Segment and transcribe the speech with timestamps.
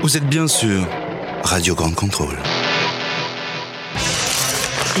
[0.00, 0.86] Vous êtes bien sûr
[1.42, 2.38] Radio Grande Contrôle.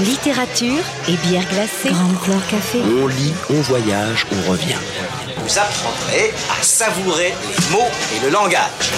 [0.04, 1.90] Littérature et bière glacée.
[1.90, 2.80] Grande Fleur Café.
[2.82, 4.74] On lit, on voyage, on revient.
[5.36, 8.90] Vous apprendrez à savourer les mots et le langage.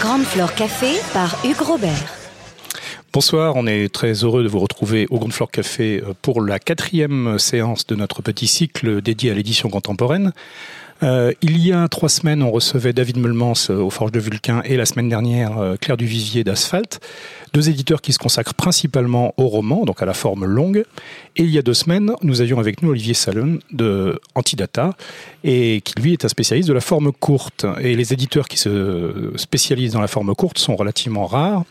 [0.00, 2.12] Grande Fleur Café par Hugues Robert.
[3.12, 6.58] Bonsoir, on est très heureux de vous retrouver au Grande Fleur Café euh, pour la
[6.58, 10.32] quatrième séance de notre petit cycle dédié à l'édition contemporaine.
[11.02, 14.62] Euh, il y a trois semaines, on recevait David Meulmans euh, au Forge de Vulcain
[14.64, 17.00] et la semaine dernière euh, Claire Duvivier d'Asphalte,
[17.52, 20.84] deux éditeurs qui se consacrent principalement au roman, donc à la forme longue.
[21.36, 24.94] Et il y a deux semaines, nous avions avec nous Olivier Salon de Antidata,
[25.44, 27.66] et qui lui est un spécialiste de la forme courte.
[27.80, 31.64] Et les éditeurs qui se spécialisent dans la forme courte sont relativement rares.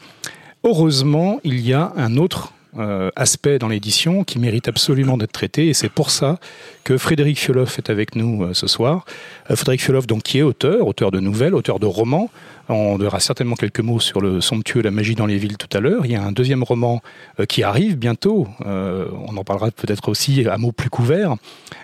[0.64, 5.67] Heureusement, il y a un autre euh, aspect dans l'édition qui mérite absolument d'être traité
[5.67, 6.39] et c'est pour ça
[6.83, 9.05] que Frédéric Fioloff est avec nous euh, ce soir.
[9.49, 12.29] Euh, Frédéric Fioloff, donc, qui est auteur, auteur de nouvelles, auteur de romans.
[12.67, 15.79] On verra certainement quelques mots sur le somptueux La magie dans les villes tout à
[15.79, 16.05] l'heure.
[16.05, 17.01] Il y a un deuxième roman
[17.47, 18.47] qui arrive bientôt.
[18.65, 21.35] on en parlera peut-être aussi à mots plus couverts.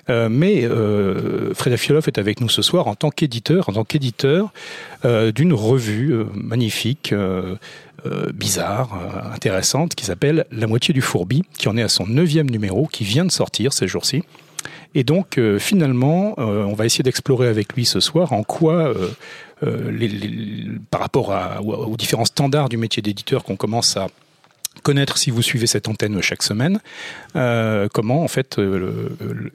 [0.10, 0.68] mais
[1.54, 4.52] Frédéric Fioloff est avec nous ce soir en tant qu'éditeur, en tant qu'éditeur
[5.04, 7.14] d'une revue magnifique
[8.08, 12.08] euh, bizarre, euh, intéressante, qui s'appelle La moitié du fourbi, qui en est à son
[12.08, 14.24] neuvième numéro, qui vient de sortir ces jours-ci.
[14.96, 18.94] Et donc, euh, finalement, on va essayer d'explorer avec lui ce soir en quoi,
[20.90, 21.32] par rapport
[21.64, 24.08] aux différents standards du métier d'éditeur qu'on commence à
[24.84, 26.80] connaître si vous suivez cette antenne chaque semaine,
[27.94, 28.60] comment en fait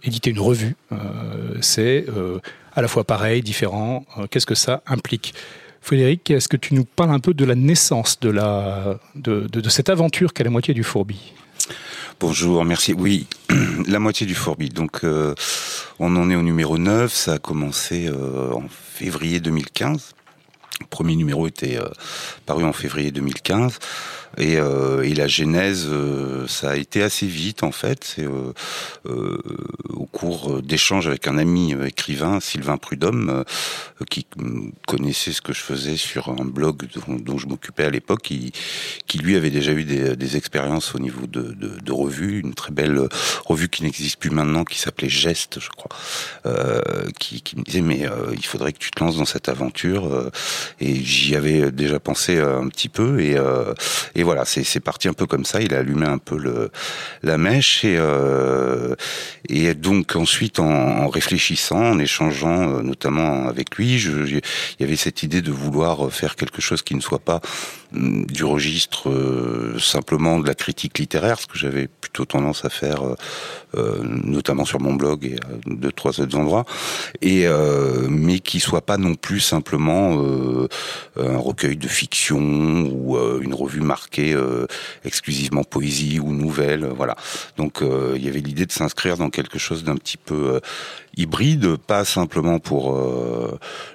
[0.04, 0.76] éditer une revue,
[1.60, 2.06] c'est
[2.74, 5.34] à la fois pareil, différent, qu'est-ce que ça implique?
[5.86, 10.42] Frédéric, est-ce que tu nous parles un peu de la naissance de, cette aventure qu'est
[10.42, 11.32] la moitié du fourbi?
[12.18, 12.92] Bonjour, merci.
[12.92, 13.28] Oui,
[13.86, 14.68] la moitié du fourbi.
[14.68, 15.32] Donc, euh,
[16.00, 17.12] on en est au numéro 9.
[17.12, 20.14] Ça a commencé euh, en février 2015.
[20.80, 21.86] Le premier numéro était euh,
[22.46, 23.78] paru en février 2015.
[24.38, 28.16] Et, euh, et la genèse, euh, ça a été assez vite en fait.
[28.18, 28.52] Euh,
[29.06, 29.38] euh
[29.88, 33.44] au cours d'échanges avec un ami écrivain, Sylvain Prudhomme,
[34.10, 34.26] qui
[34.86, 38.52] connaissait ce que je faisais sur un blog dont, je m'occupais à l'époque, qui,
[39.06, 42.54] qui lui avait déjà eu des, des expériences au niveau de, de, de revues, une
[42.54, 43.08] très belle
[43.44, 45.96] revue qui n'existe plus maintenant, qui s'appelait Geste, je crois,
[47.18, 50.30] qui, qui, me disait mais il faudrait que tu te lances dans cette aventure.
[50.80, 53.36] et j'y avais déjà pensé un petit peu et,
[54.14, 55.60] et voilà, c'est parti un peu comme ça.
[55.60, 56.36] Il a allumé un peu
[57.22, 58.96] la mèche et, euh,
[59.48, 64.42] et donc ensuite en, réfléchissant, en échangeant euh, notamment avec lui, il
[64.80, 67.40] y avait cette idée de vouloir faire quelque chose qui ne soit pas
[67.96, 73.02] du registre euh, simplement de la critique littéraire, ce que j'avais plutôt tendance à faire,
[73.74, 75.36] notamment sur mon blog et
[75.66, 76.64] de trois autres endroits,
[77.20, 77.46] et
[78.08, 80.22] mais qui soit pas non plus simplement
[81.16, 82.38] un recueil de fiction
[82.90, 84.66] ou une revue marquée euh,
[85.04, 87.16] exclusivement poésie ou nouvelle, euh, voilà.
[87.56, 90.60] Donc euh, il y avait l'idée de s'inscrire dans quelque chose d'un petit peu
[91.16, 92.94] hybride, pas simplement pour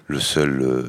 [0.07, 0.85] le seul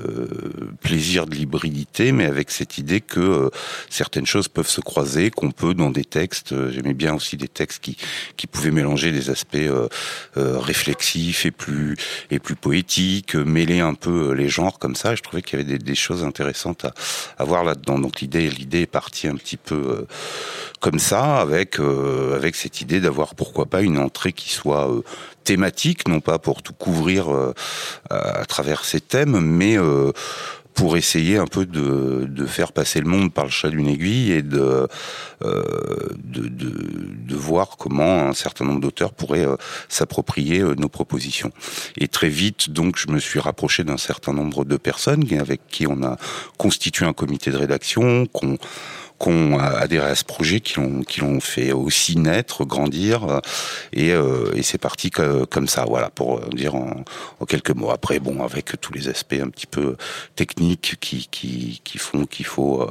[0.80, 3.50] plaisir de l'hybridité, mais avec cette idée que
[3.90, 7.82] certaines choses peuvent se croiser, qu'on peut dans des textes, j'aimais bien aussi des textes
[7.82, 7.96] qui,
[8.36, 9.56] qui pouvaient mélanger des aspects
[10.36, 11.96] réflexifs et plus,
[12.30, 15.78] et plus poétiques, mêler un peu les genres comme ça, je trouvais qu'il y avait
[15.78, 16.94] des, des, choses intéressantes à,
[17.38, 17.98] à voir là-dedans.
[17.98, 20.06] Donc l'idée, l'idée est partie un petit peu euh,
[20.80, 24.90] comme ça, avec euh, avec cette idée d'avoir pourquoi pas une entrée qui soit
[25.42, 27.26] euh, thématique, non pas pour tout couvrir
[28.10, 29.76] à travers ces thèmes, mais
[30.74, 34.32] pour essayer un peu de, de, faire passer le monde par le chat d'une aiguille
[34.32, 34.88] et de,
[35.42, 39.46] de, de, voir comment un certain nombre d'auteurs pourraient
[39.88, 41.50] s'approprier nos propositions.
[41.98, 45.86] Et très vite, donc, je me suis rapproché d'un certain nombre de personnes avec qui
[45.86, 46.16] on a
[46.56, 48.56] constitué un comité de rédaction, qu'on
[49.28, 53.40] ont adhéré à ce projet, qui l'ont qui l'ont fait aussi naître, grandir,
[53.92, 57.04] et, et c'est parti comme ça, voilà, pour dire en,
[57.40, 57.90] en, quelques mots.
[57.90, 59.96] Après, bon, avec tous les aspects un petit peu
[60.36, 62.88] techniques qui qui, qui font qu'il faut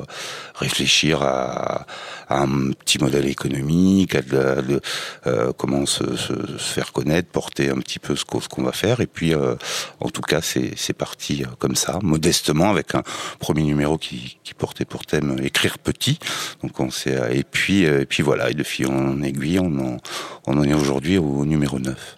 [0.56, 1.86] réfléchir à,
[2.30, 4.82] à, un petit modèle économique, à de,
[5.58, 9.34] comment se, se, faire connaître, porter un petit peu ce qu'on va faire, et puis
[9.36, 13.04] en tout cas, c'est parti comme ça, modestement, avec un
[13.40, 16.20] premier numéro qui, qui portait pour thème écrire petit.
[16.62, 19.98] Donc on s'est et puis et puis voilà, et de fil en aiguille, on en,
[20.48, 22.18] on en est aujourd'hui au numéro 9.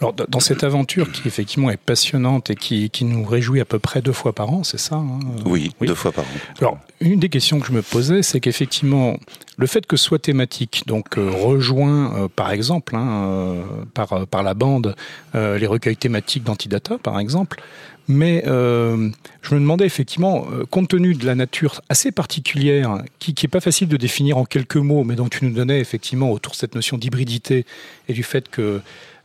[0.00, 3.78] Alors, dans cette aventure qui effectivement est passionnante et qui, qui nous réjouit à peu
[3.78, 6.28] près deux fois par an, c'est ça hein oui, deux fois par an.
[6.58, 9.18] Alors, une des questions que je me posais, c'est qu'effectivement,
[9.58, 13.62] le fait que ce soit thématique, donc euh, rejoint euh, par exemple hein, euh,
[13.92, 14.96] par, par la bande
[15.34, 17.62] les recueils thématiques d'Antidata, par exemple,
[18.10, 19.08] mais euh,
[19.40, 23.88] je me demandais effectivement, compte tenu de la nature assez particulière, qui n'est pas facile
[23.88, 26.98] de définir en quelques mots, mais dont tu nous donnais effectivement autour de cette notion
[26.98, 27.64] d'hybridité
[28.08, 28.80] et du fait que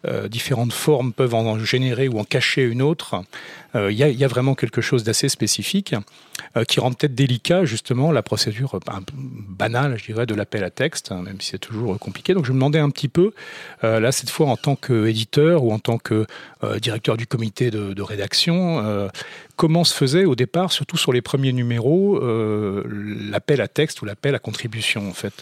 [0.08, 3.24] euh, différentes formes peuvent en générer ou en cacher une autre.
[3.74, 5.96] Il euh, y, y, a vraiment quelque chose d'assez spécifique
[6.56, 8.80] euh, qui rend peut-être délicat justement la procédure
[9.20, 12.34] banale, je dirais, de l'appel à texte, hein, même si c'est toujours compliqué.
[12.34, 13.32] Donc je me demandais un petit peu,
[13.84, 16.26] là cette fois en tant qu'éditeur ou en tant que
[16.82, 19.10] directeur du comité de rédaction,
[19.56, 22.20] comment se faisait au départ, surtout sur les premiers numéros,
[22.88, 25.34] l'appel à texte ou l'appel à contribution en fait?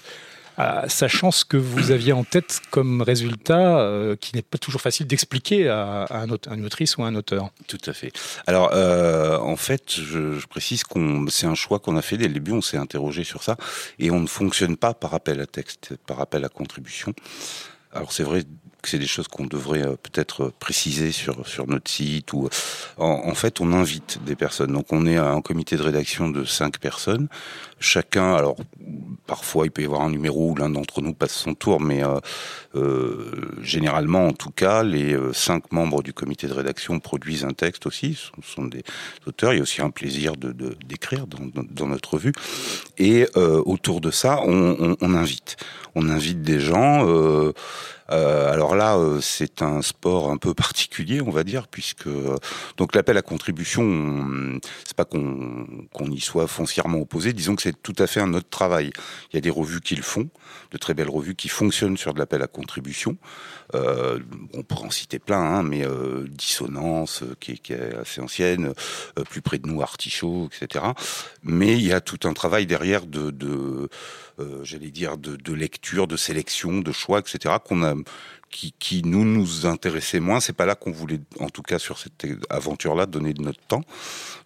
[0.88, 5.07] Sachant ce que vous aviez en tête comme résultat, euh, qui n'est pas toujours facile
[5.07, 7.50] d'expliquer à, un une autrice ou à un auteur.
[7.67, 8.11] Tout à fait.
[8.47, 12.27] Alors, euh, en fait, je, je précise qu'on c'est un choix qu'on a fait dès
[12.27, 12.51] le début.
[12.51, 13.57] On s'est interrogé sur ça
[14.00, 17.13] et on ne fonctionne pas par appel à texte, par appel à contribution.
[17.91, 18.44] Alors c'est vrai
[18.88, 22.50] c'est des choses qu'on devrait euh, peut-être préciser sur sur notre site ou
[22.97, 24.74] en, en, fait on invite des personnes.
[24.74, 27.27] Donc on est un comité de rédaction de cinq personnes.
[27.80, 28.56] Chacun, alors
[29.27, 32.03] parfois il peut y avoir un numéro où l'un d'entre nous passe son tour, mais
[32.03, 32.19] euh,
[32.75, 37.51] euh, généralement en tout cas les euh, cinq membres du comité de rédaction produisent un
[37.51, 38.13] texte aussi.
[38.15, 38.83] Ce sont des
[39.27, 39.53] auteurs.
[39.53, 40.53] Il y a aussi un plaisir de
[40.85, 42.33] d'écrire dans, dans, notre revue.
[42.97, 45.57] Et euh, autour de ça, on, invite,
[45.95, 47.07] on invite des gens.
[47.07, 47.53] Euh,
[48.02, 52.38] euh, alors là, euh, c'est un sport un peu particulier, on va dire, puisque euh,
[52.77, 57.33] donc l'appel à contribution, c'est pas qu'on qu'on y soit foncièrement opposé.
[57.33, 58.91] Disons que c'est tout à fait un autre travail.
[59.31, 60.29] Il y a des revues qui le font,
[60.71, 63.17] de très belles revues qui fonctionnent sur de l'appel à contribution.
[63.75, 64.19] Euh,
[64.53, 68.73] on pourrait en citer plein, hein, mais euh, Dissonance, qui, qui, est assez ancienne,
[69.17, 70.85] euh, plus près de nous, Artichaut, etc.
[71.43, 73.89] Mais il y a tout un travail derrière de,
[74.39, 77.95] euh, j'allais dire, de, lecture, de sélection, de choix, etc., qu'on a,
[78.49, 80.39] qui, nous nous intéressait moins.
[80.39, 83.83] C'est pas là qu'on voulait, en tout cas sur cette aventure-là, donner de notre temps.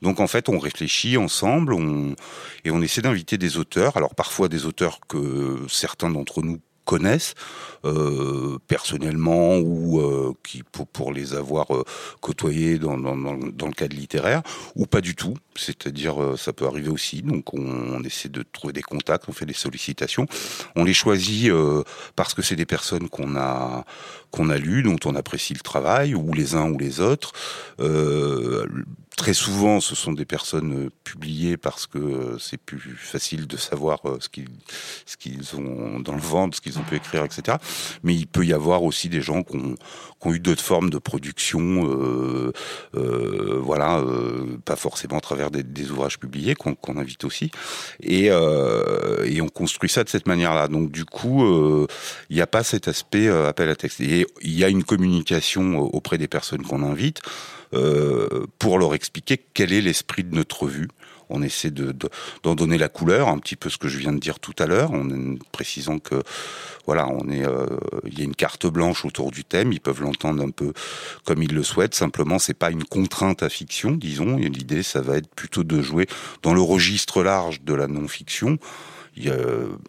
[0.01, 1.75] Donc en fait, on réfléchit ensemble,
[2.63, 3.97] et on essaie d'inviter des auteurs.
[3.97, 7.35] Alors parfois des auteurs que certains d'entre nous connaissent
[7.85, 11.83] euh, personnellement ou euh, qui pour, les avoir euh,
[12.21, 14.41] côtoyés dans, dans, le cadre littéraire
[14.75, 15.35] ou pas du tout.
[15.55, 17.21] C'est-à-dire ça peut arriver aussi.
[17.21, 20.25] Donc on, essaie de trouver des contacts, on fait des sollicitations.
[20.75, 21.51] On les choisit
[22.15, 23.85] parce que c'est des personnes qu'on a
[24.31, 27.33] qu'on a lues, dont on apprécie le travail, ou les uns ou les autres.
[29.17, 33.57] Très souvent, ce sont des personnes euh, publiées parce que euh, c'est plus facile de
[33.57, 34.47] savoir euh, ce qu'ils
[35.07, 37.57] ce qu'ils ont dans le ventre, ce qu'ils ont pu écrire, etc.
[38.03, 39.75] Mais il peut y avoir aussi des gens qui ont,
[40.19, 42.51] qui ont eu d'autres formes de production, euh,
[42.95, 47.51] euh, voilà, euh, pas forcément à travers des, ouvrages publiés qu'on qu invite aussi,
[48.01, 50.67] et, et on construit ça de cette manière-là.
[50.67, 51.45] Donc du coup,
[52.29, 54.01] il n'y a pas cet aspect appel à texte.
[54.01, 57.21] Et il y a une communication auprès des personnes qu'on invite.
[57.73, 60.87] Euh, pour leur expliquer quel est l'esprit de notre revue.
[61.29, 61.93] On essaie de,
[62.43, 64.65] d'en donner la couleur, un petit peu ce que je viens de dire tout à
[64.65, 65.05] l'heure, en
[65.51, 66.23] précisant que
[66.85, 67.65] voilà, on est, euh,
[68.05, 69.73] il y a une carte blanche autour du thème.
[69.73, 70.71] Ils peuvent l'entendre un peu
[71.25, 71.95] comme ils le souhaitent.
[71.95, 74.37] Simplement, c'est pas une contrainte à fiction, disons.
[74.37, 76.07] Et l'idée, ça va être plutôt de jouer
[76.43, 78.57] dans le registre large de la non-fiction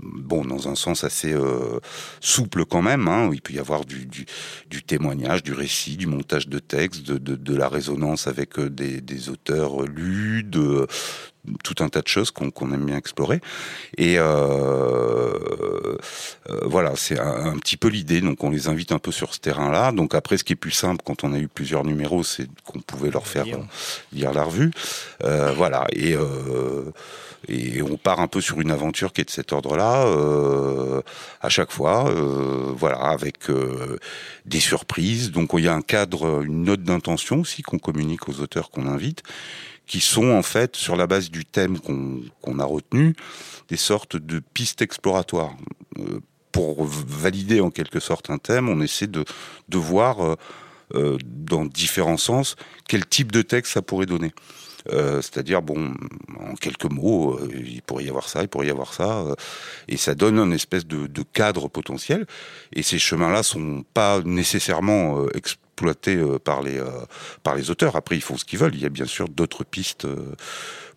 [0.01, 1.81] bon, dans un sens assez euh,
[2.21, 4.07] souple quand même, hein, où il peut y avoir du,
[4.87, 9.83] témoignage, du récit, du montage de texte, de, la résonance avec euh, des, des, auteurs
[9.83, 10.87] lus, de
[11.65, 13.41] tout un tas de choses qu'on qu aime bien explorer.
[13.97, 14.25] Et euh,
[16.51, 18.21] euh, voilà, c'est un, un, petit peu l'idée.
[18.21, 19.93] Donc on les invite un peu sur ce terrain-là.
[19.93, 22.81] Donc après, ce qui est plus simple quand on a eu plusieurs numéros, c'est qu'on
[22.81, 23.61] pouvait leur faire lire,
[24.13, 24.71] lire la revue.
[25.25, 25.87] Euh, voilà.
[25.93, 26.17] Et
[27.47, 31.03] et on part un peu sur une aventure qui est de cet ordre-là euh,
[31.41, 33.99] à chaque fois, euh, voilà, avec euh,
[34.45, 35.31] des surprises.
[35.31, 38.87] Donc il y a un cadre, une note d'intention aussi qu'on communique aux auteurs qu'on
[38.87, 39.23] invite,
[39.89, 43.17] qui sont en fait, sur la base du thème qu'on a retenu,
[43.69, 45.57] des sortes de pistes exploratoires.
[45.99, 46.21] Euh,
[46.53, 49.25] pour valider en quelque sorte un thème, on essaie de,
[49.69, 50.35] de voir euh,
[50.95, 52.57] euh, dans différents sens
[52.89, 54.33] quel type de texte ça pourrait donner.
[54.91, 55.93] C'est-à-dire, bon,
[56.41, 59.23] en quelques mots, il pourrait y avoir ça, il pourrait y avoir ça,
[59.87, 62.27] et ça donne un espèce de, de cadre potentiel.
[62.73, 65.27] Et ces chemins-là sont pas nécessairement
[65.79, 66.83] exploités par les
[67.43, 67.97] par les auteurs.
[67.97, 68.75] Après, ils font ce qu'ils veulent.
[68.75, 70.07] Il y a bien sûr d'autres pistes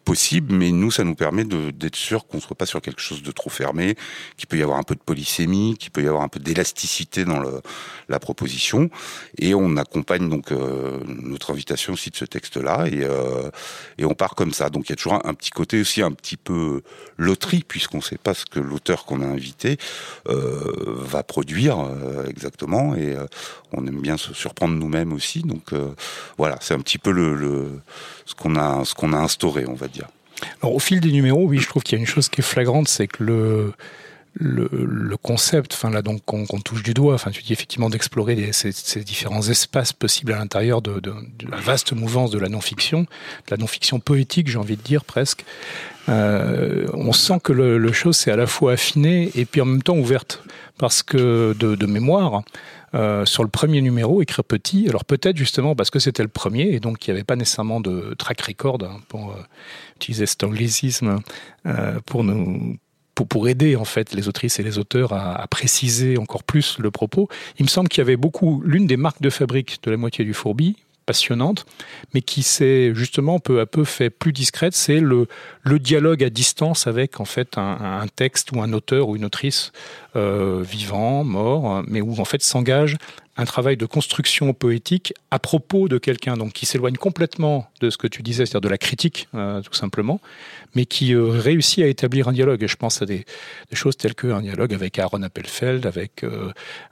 [0.04, 3.24] possible, mais nous, ça nous permet d'être sûr qu'on ne soit pas sur quelque chose
[3.24, 3.96] de trop fermé,
[4.38, 7.26] qu'il peut y avoir un peu de polysémie, qu'il peut y avoir un peu d'élasticité
[7.26, 7.62] dans le,
[8.10, 8.90] la proposition,
[9.38, 13.50] et on accompagne donc euh, notre invitation aussi de ce texte-là, et, euh,
[13.98, 14.70] et on part comme ça.
[14.70, 16.82] Donc il y a toujours un, petit côté aussi un petit peu
[17.18, 19.78] loterie, puisqu'on ne sait pas ce que l'auteur qu'on a invité
[20.28, 23.26] euh, va produire euh, exactement, et euh,
[23.72, 25.42] on aime bien se surprendre nous-mêmes aussi.
[25.42, 25.74] Donc
[26.38, 27.80] voilà, c'est un petit peu le, le
[28.26, 30.01] ce qu'on a, qu'on a instauré, on va dire.
[30.62, 32.44] Alors, au fil des numéros, oui, je trouve qu'il y a une chose qui est
[32.44, 33.74] flagrante, c'est que le,
[34.34, 39.04] le, concept, enfin là donc qu'on touche du doigt, enfin tu dis effectivement d'explorer ces,
[39.04, 41.02] différents espaces possibles à l'intérieur de,
[41.50, 43.08] la vaste mouvance de la non-fiction, de
[43.52, 45.46] la non-fiction poétique, j'ai envie de dire presque.
[46.10, 49.66] Euh, on sent que le, le chose s'est à la fois affiné et puis en
[49.66, 50.42] même temps ouverte,
[50.78, 52.44] parce que de mémoire,
[52.94, 54.88] euh, sur le premier numéro, écrire petit.
[54.90, 57.80] Alors peut-être justement parce que c'était le premier et donc il n'y avait pas nécessairement
[57.80, 59.36] de track record hein, pour euh,
[59.96, 61.20] utiliser cet anglicisme
[61.66, 62.78] euh, pour nous
[63.48, 67.30] aider en fait les autrices et les auteurs à, à préciser encore plus le propos.
[67.60, 70.26] Il me semble qu'il y avait beaucoup l'une des marques de fabrique de la moitié
[70.26, 71.66] du fourbi passionnante,
[72.14, 75.28] mais qui s'est justement peu à peu fait plus discrète, c'est le,
[75.80, 79.72] dialogue à distance avec en fait un, texte ou un auteur ou une autrice
[80.16, 82.98] euh, vivant, mort, mais où en fait s'engage
[83.38, 87.98] un travail de construction poétique à propos de quelqu'un, donc qui s'éloigne complètement de ce
[87.98, 90.20] que tu disais, c'est-à-dire de la critique, euh, tout simplement,
[90.76, 92.62] mais qui euh, réussit à établir un dialogue.
[92.62, 93.26] Et je pense à des,
[93.74, 96.26] choses telles qu'un dialogue avec Aaron Appelfeld, avec,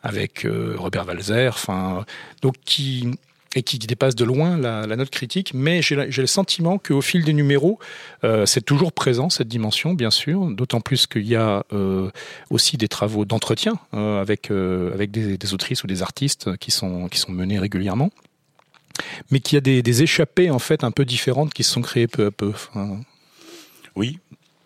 [0.02, 0.48] avec
[0.78, 2.06] Robert Walzer, enfin,
[2.42, 3.10] donc qui,
[3.56, 7.34] et qui dépasse de loin la, note critique, mais j'ai le sentiment qu'au fil des
[7.34, 7.80] numéros,
[8.24, 12.10] euh, c'est toujours présent cette dimension, bien sûr, d'autant plus qu'il y a euh,
[12.50, 17.18] aussi des travaux d'entretien euh, avec, avec des, autrices ou des artistes qui sont, qui
[17.18, 18.12] sont menés régulièrement,
[19.32, 22.08] mais qu'il y a des, échappées en fait un peu différentes qui se sont créées
[22.08, 22.50] peu à peu.
[22.50, 23.00] Enfin...
[23.96, 24.20] Oui,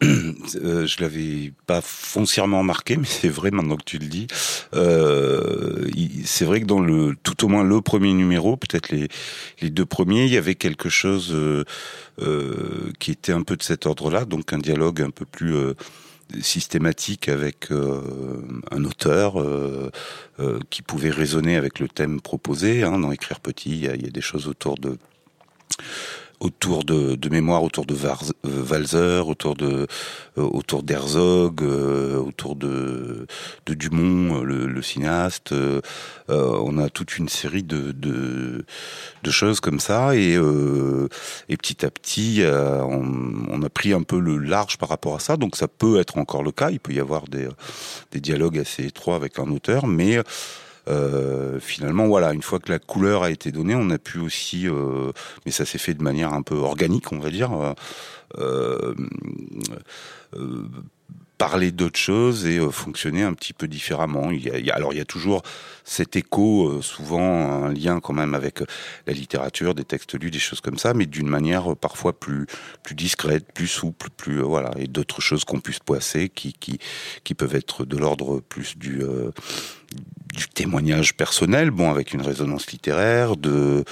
[0.04, 4.28] euh, je l'avais pas foncièrement marqué, mais c'est vrai maintenant que tu le dis.
[4.74, 5.90] Euh,
[6.26, 9.08] c'est vrai que dans le, tout au moins le premier numéro, peut-être les,
[9.62, 11.64] les deux premiers, il y avait quelque chose euh,
[12.22, 15.74] euh, qui était un peu de cet ordre-là, donc un dialogue un peu plus euh,
[16.42, 18.02] systématique avec euh,
[18.72, 19.92] un auteur euh,
[20.40, 22.84] euh, qui pouvait résonner avec le thème proposé.
[22.84, 24.98] Hein, dans Écrire petit, il y, y a des choses autour de
[26.44, 29.88] autour de, de mémoire, autour de Varz, euh, Walzer, autour de
[30.38, 33.28] euh, autour d'Herzog, euh, autour de,
[33.66, 35.54] de Dumont, euh, le, le cinéaste.
[35.54, 35.82] Euh,
[36.30, 38.66] on a toute une série de, de,
[39.24, 43.04] de choses comme ça et, et petit à petit, on,
[43.50, 45.38] on, a pris un peu le large par rapport à ça.
[45.38, 46.72] Donc ça peut être encore le cas.
[46.72, 47.48] Il peut y avoir des,
[48.12, 50.20] des dialogues assez étroits avec un auteur, mais
[50.88, 54.68] euh, finalement, voilà, une fois que la couleur a été donnée, on a pu aussi,
[54.68, 55.12] euh,
[55.46, 57.52] mais ça s'est fait de manière un peu organique, on va dire,
[58.38, 58.94] euh,
[60.36, 60.68] euh
[61.44, 64.32] parler d'autres choses et euh, fonctionner un petit peu différemment.
[64.32, 65.42] Il y a, alors il y a toujours
[65.84, 68.62] cet écho, euh, souvent un lien quand même avec
[69.08, 72.46] la littérature, des textes lus, des choses comme ça, mais d'une manière parfois plus
[72.82, 76.80] plus discrète, plus souple, plus voilà, et d'autres choses qu'on puisse poisser qui qui
[77.26, 79.02] qui peuvent être de l'ordre plus du
[80.34, 83.84] du témoignage personnel, bon, avec une résonance littéraire, de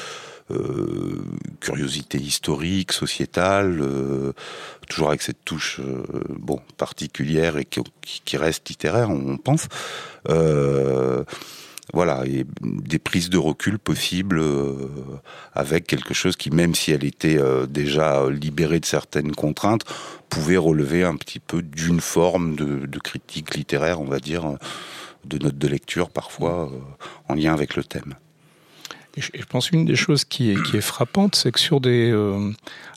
[0.52, 1.24] euh,
[1.60, 4.34] curiosité historique, sociétale, euh,
[4.90, 9.68] toujours avec cette touche euh, bon particulière et qui, reste littéraire, on pense.
[11.94, 14.42] Voilà, et des prises de recul possibles
[15.54, 19.84] avec quelque chose qui, même si elle était déjà libérée de certaines contraintes,
[20.30, 24.56] pouvait relever un petit peu d'une forme de, critique littéraire, on va dire,
[25.26, 26.72] de notes de lecture parfois
[27.28, 28.16] en lien avec le thème.
[29.18, 32.52] Je pense une des choses qui est, frappante, c'est que sur des, euh,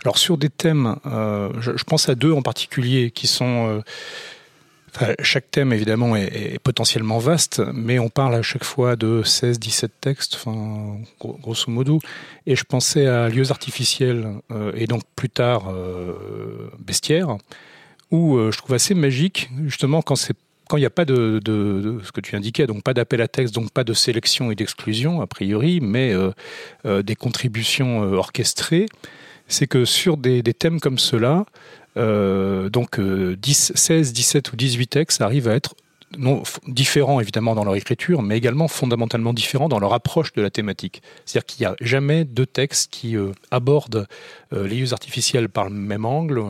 [0.05, 3.83] alors sur des thèmes, euh, je, pense à deux en particulier qui sont,
[5.01, 9.59] euh, chaque thème évidemment est, potentiellement vaste, mais on parle à chaque fois de 16,
[9.59, 11.99] 17 textes, enfin, grosso modo.
[12.47, 14.35] Et je pensais à lieux artificiels
[14.77, 15.75] et donc plus tard
[16.79, 17.39] bestiaires,
[18.13, 20.37] où je trouve assez magique justement quand c'est
[20.69, 21.41] quand il n'y a pas de,
[22.03, 25.21] ce que tu indiquais, donc pas d'appel à texte, donc pas de sélection et d'exclusion
[25.21, 26.31] a priori, mais euh,
[26.87, 28.87] euh, des contributions euh, orchestrées,
[29.49, 31.45] c'est que sur des, thèmes comme ceux-là,
[31.97, 35.75] euh, donc 10, 16, 17 ou 18 textes arrivent à être
[36.69, 41.03] différents évidemment dans leur écriture, mais également fondamentalement différents dans leur approche de la thématique.
[41.25, 43.17] C'est-à-dire qu'il n'y a jamais deux textes qui
[43.51, 44.07] abordent
[44.53, 46.43] euh, les artificiels par le même angle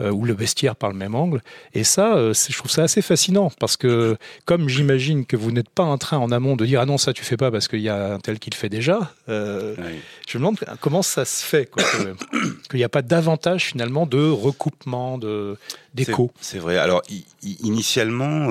[0.00, 1.42] ou le bestiaire par le même angle.
[1.74, 5.84] Et ça, je trouve ça assez fascinant parce que comme j'imagine que vous n'êtes pas
[5.84, 7.88] en train en amont de dire ah non ça tu fais pas parce qu'il y
[7.88, 11.70] a un tel qui le fait déjà, je me demande comment ça se fait
[12.70, 15.56] qu'il n'y a pas davantage finalement de recoupement de
[15.94, 16.30] d'écho.
[16.40, 16.76] C'est vrai.
[16.76, 17.02] Alors
[17.42, 18.48] initialement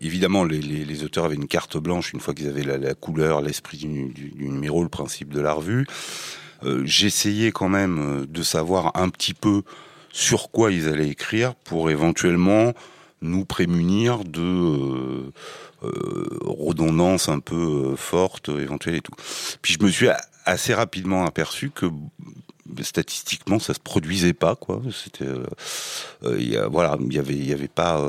[0.00, 4.32] évidemment, les, auteurs avaient une carte blanche une fois qu'ils avaient la, couleur, l'esprit du,
[4.36, 5.86] numéro, le principe de la revue.
[6.64, 9.62] Euh, j'essayais quand même euh, de savoir un petit peu
[10.10, 12.72] sur quoi ils allaient écrire pour éventuellement
[13.20, 14.40] nous prémunir de
[15.82, 19.14] euh, redondances un peu fortes éventuelles et tout.
[19.60, 20.08] Puis je me suis
[20.44, 21.86] assez rapidement aperçu que
[22.80, 25.28] statistiquement ça se produisait pas quoi c'était
[26.22, 28.02] voilà il y avait il y avait pas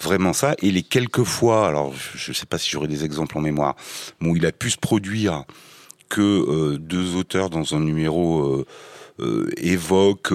[0.00, 3.40] vraiment ça et les quelques fois alors je sais pas si j'aurais des exemples en
[3.40, 3.74] mémoire
[4.22, 5.44] où il a pu se produire
[6.08, 8.64] que euh, deux auteurs dans un numéro
[9.58, 10.34] évoquent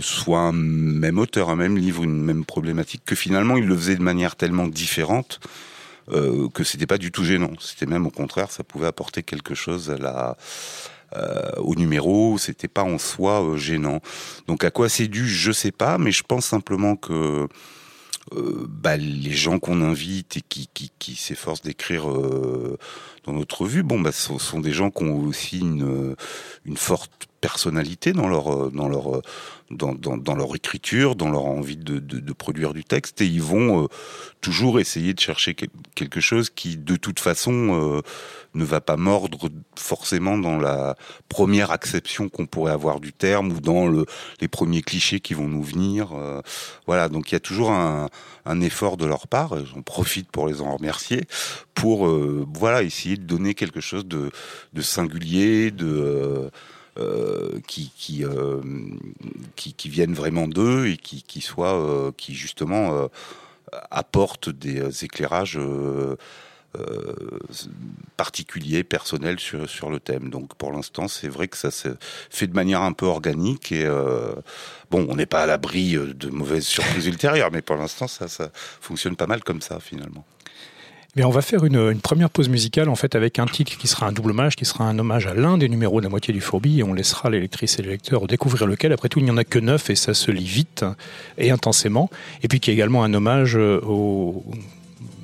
[0.00, 3.94] soit un même auteur un même livre une même problématique que finalement il le faisait
[3.94, 5.38] de manière tellement différente
[6.10, 9.92] que c'était pas du tout gênant c'était même au contraire ça pouvait apporter quelque chose
[9.92, 10.36] à la
[11.14, 14.00] euh, au numéro, c'était pas en soi euh, gênant.
[14.48, 17.46] Donc à quoi c'est dû, je sais pas, mais je pense simplement que
[18.34, 20.68] euh, bah, les gens qu'on invite et qui,
[20.98, 22.78] qui, s'efforcent d'écrire euh,
[23.24, 26.16] dans notre revue, bon, bah, ce sont des gens qui ont aussi une,
[26.64, 29.22] une forte personnalité dans leur dans leur
[29.70, 33.86] dans, dans, leur écriture, dans leur envie de, produire du texte, et ils vont euh,
[34.40, 35.56] toujours essayer de chercher
[35.96, 38.00] quelque chose qui, de toute façon,
[38.56, 40.96] ne va pas mordre forcément dans la
[41.28, 44.06] première acception qu'on pourrait avoir du terme ou dans le,
[44.40, 46.12] les premiers clichés qui vont nous venir.
[46.14, 46.40] Euh,
[46.86, 48.08] voilà, donc il y a toujours un,
[48.62, 49.64] effort de leur part.
[49.66, 51.24] J'en profite pour les en remercier
[51.74, 54.30] pour euh, voilà essayer de donner quelque chose de
[54.80, 56.50] singulier, de
[56.98, 57.92] euh, qui
[58.24, 58.60] euh,
[59.56, 63.08] qui, qui viennent vraiment d'eux et qui qui soit qui justement
[63.90, 65.58] apportent des éclairages
[66.78, 67.38] euh,
[68.16, 70.30] particulier, personnel sur, sur le thème.
[70.30, 71.88] Donc pour l'instant, c'est vrai que ça se
[72.30, 74.32] fait de manière un peu organique et euh,
[74.90, 78.26] bon, on n'est pas à l'abri euh, de mauvaises surprises ultérieures, mais pour l'instant, ça,
[78.26, 80.24] ça fonctionne pas mal comme ça finalement.
[81.16, 83.88] Mais on va faire une, une, première pause musicale en fait avec un titre qui
[83.88, 86.34] sera un double hommage, qui sera un hommage à l'un des numéros de la moitié
[86.34, 88.92] du Fourbi et on laissera les lectrices et les lecteurs découvrir lequel.
[88.92, 90.84] Après tout, il n'y en a que neuf et ça se lit vite
[91.38, 92.10] et intensément.
[92.42, 94.44] Et puis qui est également un hommage au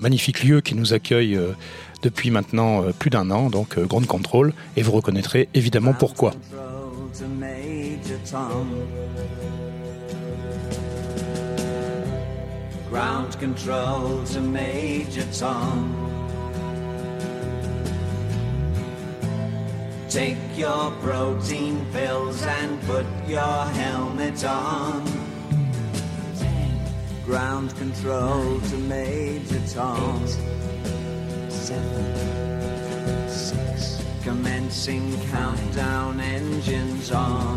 [0.02, 1.52] magnifique lieu qui nous accueille euh,
[2.02, 6.34] depuis maintenant euh, plus d'un an, donc euh, Ground Control, et vous reconnaîtrez évidemment pourquoi.
[12.92, 15.96] Ground control to Major Tom.
[20.10, 25.06] Take your protein pills and put your helmet on.
[27.24, 30.22] ground control to Major Tom.
[30.22, 34.04] Eight, seven, six.
[34.22, 37.56] Commencing countdown, engines on.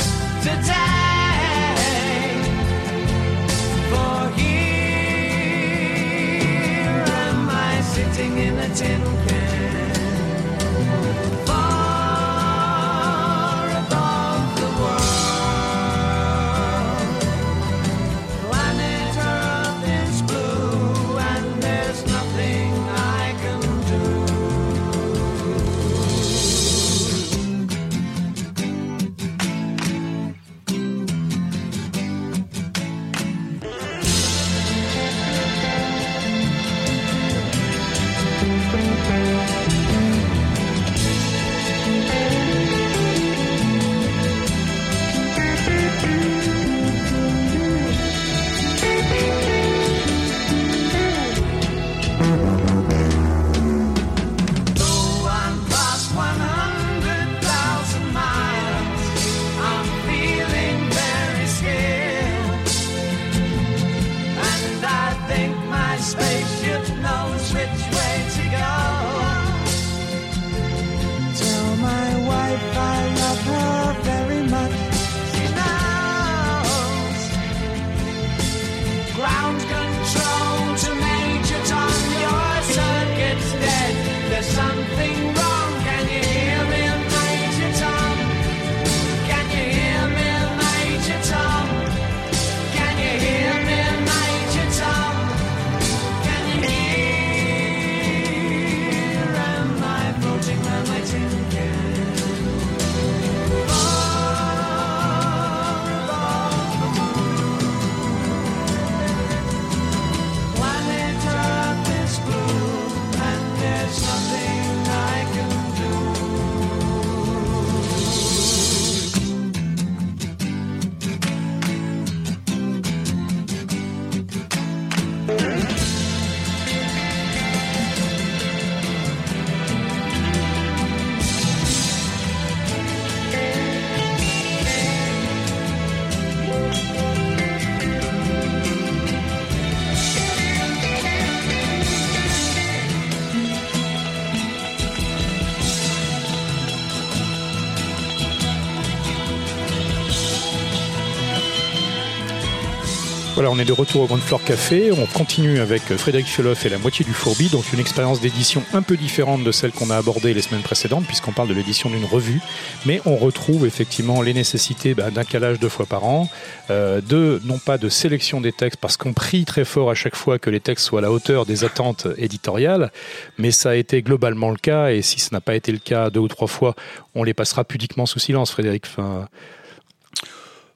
[153.51, 154.93] on est de retour au Grand Floor Café.
[154.93, 158.81] On continue avec Frédéric Fioloff et la moitié du fourbi, donc une expérience d'édition un
[158.81, 162.05] peu différente de celle qu'on a abordée les semaines précédentes, puisqu'on parle de l'édition d'une
[162.05, 162.39] revue.
[162.85, 166.29] Mais on retrouve effectivement les nécessités bah, d'un calage deux fois par an,
[166.69, 170.15] euh, de non pas de sélection des textes, parce qu'on prie très fort à chaque
[170.15, 172.89] fois que les textes soient à la hauteur des attentes éditoriales,
[173.37, 176.09] mais ça a été globalement le cas, et si ce n'a pas été le cas
[176.09, 176.73] deux ou trois fois,
[177.15, 178.85] on les passera pudiquement sous silence, Frédéric.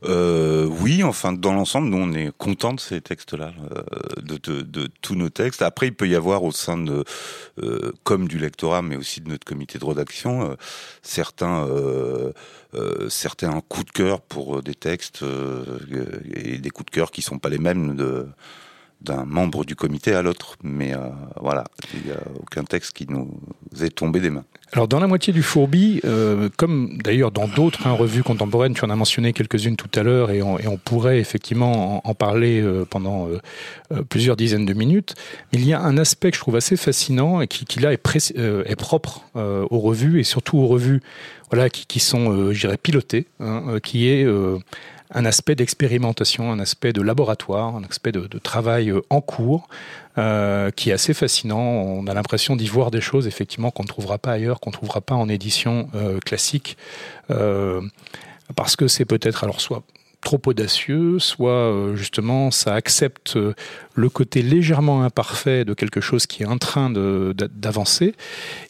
[0.07, 3.81] Euh, oui, enfin, dans l'ensemble, nous, on est content de ces textes-là, euh,
[4.21, 5.61] de, de, de tous nos textes.
[5.61, 7.03] Après, il peut y avoir au sein de,
[7.61, 10.55] euh, comme du lectorat, mais aussi de notre comité de rédaction, euh,
[11.01, 12.31] certains, euh,
[12.75, 15.23] euh, certains coups de cœur pour des textes
[16.33, 18.27] et des coups de cœur qui sont pas les mêmes de
[19.01, 20.55] d'un membre du comité à l'autre.
[20.63, 21.63] Mais euh, voilà,
[21.93, 23.29] il n'y a aucun texte qui nous
[23.81, 24.45] est tombé des mains.
[24.73, 28.83] Alors dans la moitié du fourbi, euh, comme d'ailleurs dans d'autres hein, revues contemporaines, tu
[28.83, 33.27] en as mentionné quelques-unes tout à l'heure et on, pourrait effectivement en, parler euh, pendant
[33.29, 35.15] euh, plusieurs dizaines de minutes,
[35.53, 39.21] il y a un aspect que je trouve assez fascinant et qui, là est, propre
[39.35, 41.01] aux revues et surtout aux revues
[41.51, 44.25] voilà, qui, sont, je dirais, pilotées, hein, qui est
[45.11, 49.67] un aspect d'expérimentation, un aspect de laboratoire, un aspect de, travail euh, en cours,
[50.17, 51.59] euh, qui est assez fascinant.
[51.59, 54.75] On a l'impression d'y voir des choses effectivement qu'on ne trouvera pas ailleurs, qu'on ne
[54.75, 56.77] trouvera pas en édition euh, classique,
[58.55, 59.83] parce que c'est peut-être alors soit
[60.21, 63.37] trop audacieux, soit justement ça accepte
[63.95, 68.13] le côté légèrement imparfait de quelque chose qui est en train d'avancer.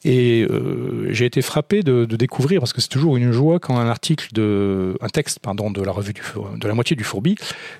[0.03, 3.89] Et euh, j'ai été frappé de, découvrir, parce que c'est toujours une joie quand un
[3.89, 7.35] article de, un texte pardon de la revue de la moitié du Fourbi,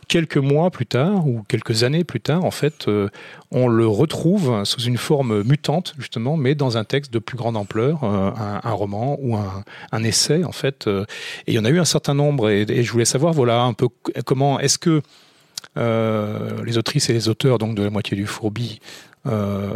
[0.07, 3.09] quelques mois plus tard ou quelques années plus tard, en fait, euh,
[3.51, 7.55] on le retrouve sous une forme mutante justement, mais dans un texte de plus grande
[7.55, 8.31] ampleur, euh,
[8.63, 10.87] un, roman ou un, essai en fait.
[10.87, 11.03] et
[11.47, 13.73] il y en a eu un certain nombre, et, et je voulais savoir voilà un
[13.73, 13.87] peu
[14.25, 15.01] comment est-ce que
[15.75, 18.79] les autrices et les auteurs donc de la moitié du Fourbi
[19.27, 19.69] euh,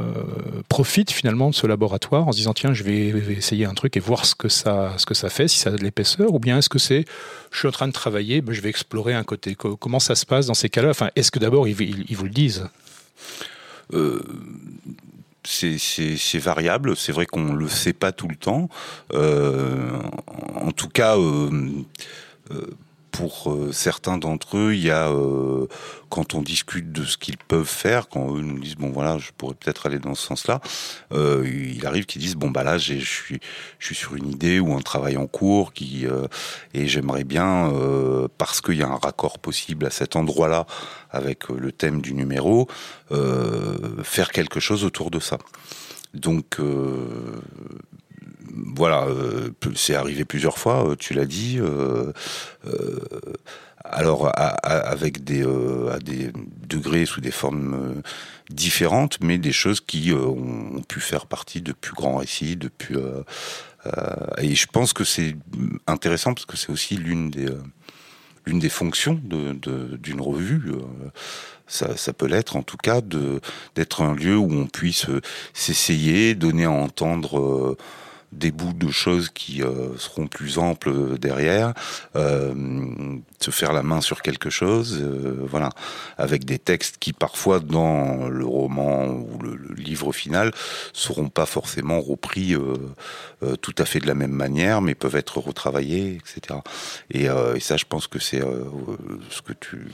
[0.69, 3.99] profitent finalement de ce laboratoire en se disant tiens je vais essayer un truc et
[3.99, 6.59] voir ce que ça ce que ça fait si ça a de l'épaisseur ou bien
[6.59, 7.05] est-ce que c'est
[7.51, 10.13] je suis en train de travailler ben, je vais explorer un côté Co- comment ça
[10.13, 10.89] se passe dans ces cas-là?
[10.91, 12.67] Enfin est-ce que d'abord ils, vous le disent?
[13.93, 14.21] Euh,
[15.43, 16.95] c'est variable.
[16.95, 18.69] C'est vrai qu'on le sait pas tout le temps.
[19.13, 19.99] Euh,
[20.53, 21.49] en tout cas, euh,
[22.51, 22.67] euh,
[23.11, 25.67] pour euh, certains d'entre eux, il y a euh,
[26.09, 29.31] quand on discute de ce qu'ils peuvent faire, quand eux nous disent bon voilà, je
[29.35, 30.61] pourrais peut-être aller dans ce sens-là.
[31.13, 33.39] euh, il arrive qu'ils disent bon bah là, je suis
[33.79, 36.05] je suis sur une idée ou un travail en cours qui
[36.73, 37.71] et j'aimerais bien
[38.37, 40.65] parce qu'il y a un raccord possible à cet endroit-là
[41.11, 42.67] avec le thème du numéro,
[44.03, 45.37] faire quelque chose autour de ça.
[46.13, 46.57] Donc
[48.53, 51.57] voilà, euh, c'est arrivé plusieurs fois, euh, tu l'as dit.
[51.59, 52.11] euh,
[53.83, 54.49] alors à-
[54.89, 55.43] avec des
[55.91, 56.31] à des
[56.67, 58.01] degrés sous des formes
[58.49, 62.57] différentes, mais des choses qui ont, pu faire partie de plus grands récits,
[64.37, 65.35] et je pense que c'est
[65.87, 70.73] intéressant parce que c'est aussi l'une des fonctions d'une revue.
[71.67, 73.01] ça, peut l'être en tout cas
[73.75, 75.07] d'être un lieu où on puisse
[75.53, 77.77] s'essayer, donner à entendre
[78.31, 81.73] des bouts de choses qui euh, seront plus amples derrière,
[82.15, 82.53] euh,
[83.39, 85.69] se faire la main sur quelque chose, euh, voilà,
[86.17, 90.51] avec des textes qui parfois dans le roman ou le, livre final
[90.93, 92.75] seront pas forcément repris euh,
[93.41, 96.59] euh, tout à fait de la même manière, mais peuvent être retravaillés, etc.
[97.11, 98.65] Et, euh, et ça, je pense que c'est euh,
[99.29, 99.87] ce que tu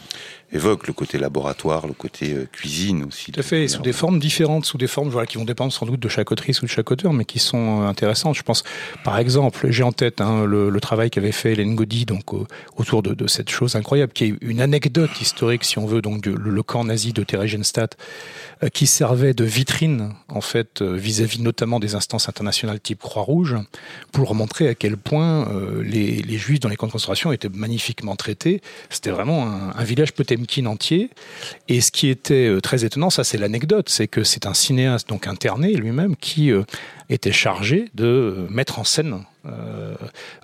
[0.51, 3.31] évoques, le côté laboratoire, le côté euh, cuisine aussi.
[3.31, 5.85] Tout à fait, sous des formes différentes, sous des formes voilà, qui vont dépendre sans
[5.85, 7.87] doute de chaque autrice ou de chaque auteur, mais qui sont euh,
[8.33, 8.63] Je pense,
[9.03, 13.01] par exemple, j'ai en tête hein, le, travail qu'avait fait Hélène Gaudy donc, au- autour
[13.01, 16.83] de, cette chose incroyable, qui est une anecdote historique, si on veut, donc le, camp
[16.83, 17.97] nazi de Theresienstadt,
[18.63, 23.55] euh, qui servait de vitrine, en fait, euh, vis-à-vis notamment des instances internationales type Croix-Rouge,
[24.11, 28.15] pour montrer à quel point euh, les, Juifs dans les camps de concentration étaient magnifiquement
[28.15, 28.61] traités.
[28.89, 31.09] C'était vraiment un, village Potemkin entier.
[31.69, 35.07] Et ce qui était euh, très étonnant, ça c'est l'anecdote, c'est que c'est un cinéaste
[35.07, 36.51] donc interné lui-même qui
[37.09, 39.93] était chargé de mettre en scène euh,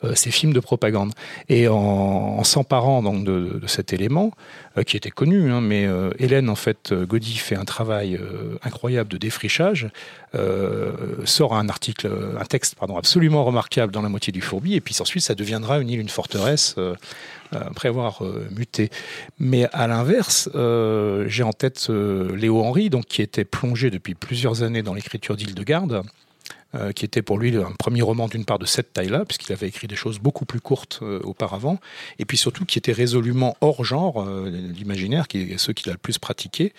[0.04, 1.14] euh, ces films de propagande.
[1.50, 4.32] Et en, s'emparant donc de, de cet élément,
[4.78, 5.88] euh, qui était connu, hein, mais
[6.20, 8.20] Hélène en fait Gaudy fait un travail
[8.64, 9.90] incroyable de défrichage,
[11.26, 14.96] sort un article, un texte pardon absolument remarquable dans la moitié du fourbi, et puis
[15.00, 16.76] ensuite ça deviendra une île, une forteresse.
[17.52, 18.90] après avoir muté.
[19.40, 20.50] Mais à l'inverse,
[21.28, 26.04] j'ai en tête Léo Henry, donc qui était plongé depuis plusieurs années dans l'écriture d'Île-de-Garde,
[26.74, 29.68] euh, qui était pour lui un premier roman d'une part de cette taille-là, puisqu'il avait
[29.68, 31.80] écrit des choses beaucoup plus courtes euh, auparavant,
[32.18, 35.92] et puis surtout qui était résolument hors genre, euh, l'imaginaire, qui est ceux qu'il a
[35.92, 36.72] le plus pratiqué.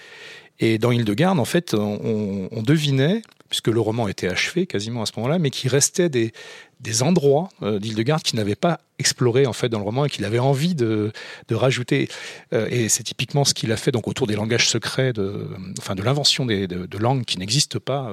[0.61, 5.13] Et dans Île-de-Garde, en fait, on, devinait, puisque le roman était achevé quasiment à ce
[5.17, 6.33] moment-là, mais qu'il restait des,
[6.81, 10.25] des endroits euh, d'Île-de-Garde qu'il n'avait pas explorés en fait dans le roman et qu'il
[10.25, 11.13] avait envie de,
[11.49, 12.09] de rajouter.
[12.53, 16.03] Et c'est typiquement ce qu'il a fait donc autour des langages secrets, de, enfin de
[16.03, 18.11] l'invention de, de langues qui n'existent pas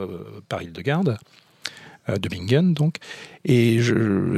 [0.49, 1.19] par Île-de-Garde
[2.17, 2.95] de Bingen donc.
[3.45, 3.79] Et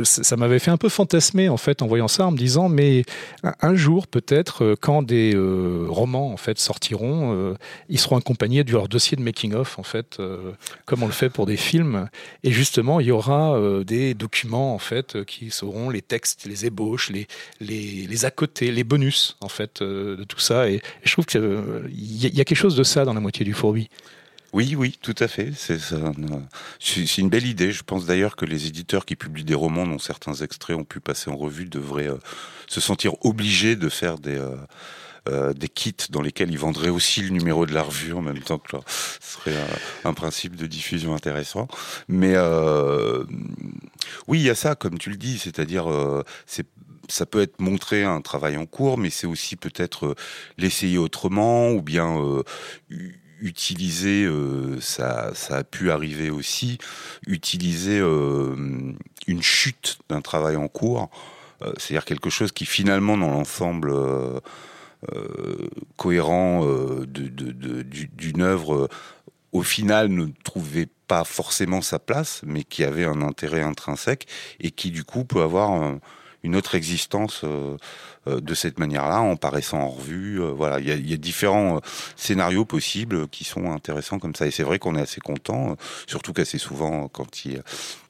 [0.04, 3.04] ça m'avait fait un peu fantasmer en fait en voyant ça en me disant mais
[3.44, 7.56] un, jour peut-être euh, quand des euh, romans en fait sortiront euh,
[7.90, 10.52] ils seront accompagnés de leur dossier de making of en fait euh,
[10.86, 12.10] comme on le fait pour des films.
[12.44, 16.46] Et justement il y aura euh, des documents en fait euh, qui seront les textes
[16.46, 17.28] les ébauches les
[17.60, 20.70] les, les à côté les bonus en fait euh, de tout ça.
[20.70, 21.42] Et, je trouve qu'il
[21.90, 23.90] y, y a quelque chose de ça dans la moitié du fourbi
[24.54, 25.52] Oui, oui, tout à fait.
[25.70, 26.12] Euh,
[26.80, 27.72] c'est une belle idée.
[27.72, 31.00] Je pense d'ailleurs que les éditeurs qui publient des romans dont certains extraits ont pu
[31.00, 32.18] passer en revue devraient euh,
[32.68, 34.56] se sentir obligés de faire des euh,
[35.30, 38.40] euh, des kits dans lesquels ils vendraient aussi le numéro de la revue en même
[38.40, 38.76] temps que
[39.20, 39.56] ce serait
[40.04, 41.68] un, principe de diffusion intéressant.
[42.08, 42.36] Mais
[44.28, 45.86] oui, il y a ça, comme tu le dis, c'est-à-dire
[46.48, 46.66] c'est
[47.08, 50.16] ça peut être montrer un travail en cours, mais c'est aussi peut-être
[50.58, 52.18] l'essayer autrement ou bien
[53.42, 56.78] utiliser, euh, ça, ça a pu arriver aussi,
[57.28, 58.94] utiliser euh,
[59.28, 61.10] une chute d'un travail en cours,
[61.64, 63.92] euh, c'est-à-dire quelque chose qui finalement dans l'ensemble
[65.98, 67.28] cohérent euh, de-
[67.84, 68.90] d'une œuvre,
[69.52, 74.28] au final ne trouvait pas forcément sa place, mais qui avait un intérêt intrinsèque
[74.60, 75.72] et qui du coup peut avoir
[76.44, 77.78] une autre existence euh,
[78.28, 80.42] euh, de cette manière-là, en paraissant en revue.
[80.42, 81.82] euh, voilà, il y a, il y différents
[82.16, 84.48] scénarios possibles qui sont intéressants comme ça.
[84.48, 85.76] Et c'est vrai qu'on est assez content,
[86.08, 87.62] surtout qu'assez souvent, quand ils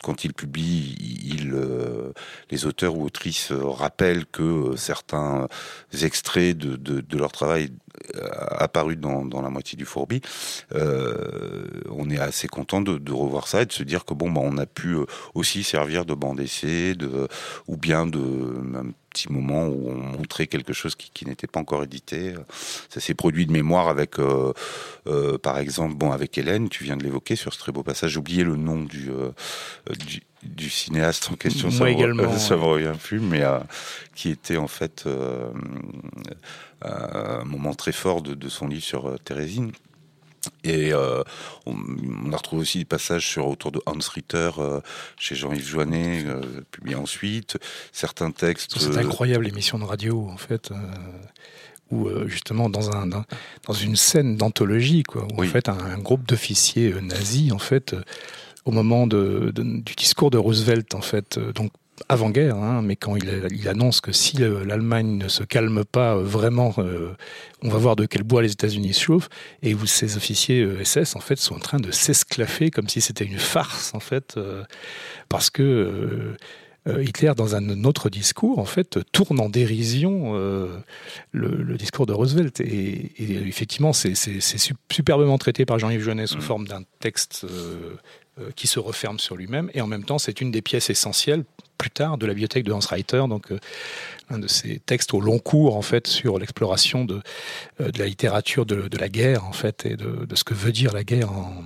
[0.04, 2.12] quand ils publient, ils, euh,
[2.50, 5.48] les auteurs ou autrices rappellent que certains
[6.02, 7.70] extraits de, de, de leur travail
[8.16, 8.28] euh,
[8.58, 10.22] apparus dans, la moitié du fourbi,
[10.74, 14.42] euh, on est assez content de, revoir ça et de se dire que bon, bah,
[14.44, 17.28] on a pu euh, aussi servir de bande essai, de,
[17.68, 18.20] ou bien de
[19.12, 22.34] un petit moment où on montrait quelque chose qui, qui n'était pas encore édité.
[22.90, 24.54] Ça s'est produit de mémoire avec, euh,
[25.08, 28.12] euh, par exemple, bon, avec Hélène, tu viens de l'évoquer sur ce très beau passage.
[28.12, 29.32] J'ai oublié le nom du, euh,
[30.08, 31.68] du, du cinéaste en question.
[31.68, 33.44] Moi ça re- également, ça me revient plus, mais
[34.16, 35.06] qui était en fait
[36.82, 39.72] un moment très fort de, de son livre sur Thérésine.
[40.64, 41.24] Et euh,
[41.66, 41.76] on,
[42.26, 44.80] on a retrouvé aussi des passages sur autour de Hans Ritter euh,
[45.18, 47.58] chez Jean-Yves Joannet, euh, publié ensuite.
[47.92, 48.78] Certains textes.
[48.78, 50.72] Cette euh, incroyable émission de radio, en fait,
[51.90, 53.26] où justement dans un dans,
[53.74, 55.48] une scène d'anthologie, quoi, où Oui.
[55.48, 57.96] en fait un, un groupe d'officiers nazis, en fait,
[58.66, 61.72] au moment de, de- du discours de Roosevelt, en fait, donc
[62.10, 66.16] avant-guerre, hein, mais quand il, il annonce que si euh, l'Allemagne ne se calme pas
[66.16, 67.10] euh, vraiment, euh,
[67.62, 69.30] on va voir de quel bois les États-Unis se chauffent,
[69.62, 73.02] et où ces officiers euh, SS en fait sont en train de s'esclaffer comme si
[73.02, 74.64] c'était une farce en fait, euh,
[75.30, 76.38] parce que euh,
[76.88, 80.80] euh, Hitler, dans un autre discours, en fait, tourne en dérision euh,
[81.32, 82.60] le, le discours de Roosevelt.
[82.60, 86.42] Et, et effectivement, c'est c'est- c'est su- superbement traité par Jean-Yves Jeunet sous Mhm.
[86.42, 87.96] forme d'un texte euh, euh,
[88.56, 91.44] qui se referme sur lui-même, et en même temps, c'est une des pièces essentielles
[91.78, 93.60] plus tard de la bibliothèque de Hans Reiter, donc euh,
[94.30, 97.22] un de ces textes au long cours en fait sur l'exploration de,
[97.82, 100.94] euh, la littérature de, la guerre en fait et de, de ce que veut dire
[100.94, 101.64] la guerre en-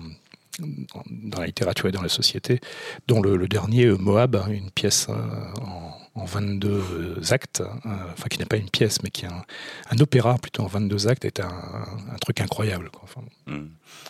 [0.59, 2.59] dans la littérature et dans la société,
[3.07, 5.13] dont le, dernier euh, Moab, hein, une pièce euh,
[5.61, 9.99] en, en 22 actes, euh, enfin qui n'est pas une pièce mais qui est un,
[9.99, 12.89] opéra plutôt en 22 actes, est un, truc incroyable.
[12.89, 13.01] Quoi.
[13.03, 13.67] Enfin, Mm.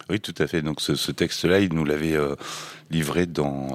[0.09, 0.61] Oui, tout à fait.
[0.61, 2.35] Donc ce, texte-là, il nous l'avait euh,
[2.89, 3.67] livré dans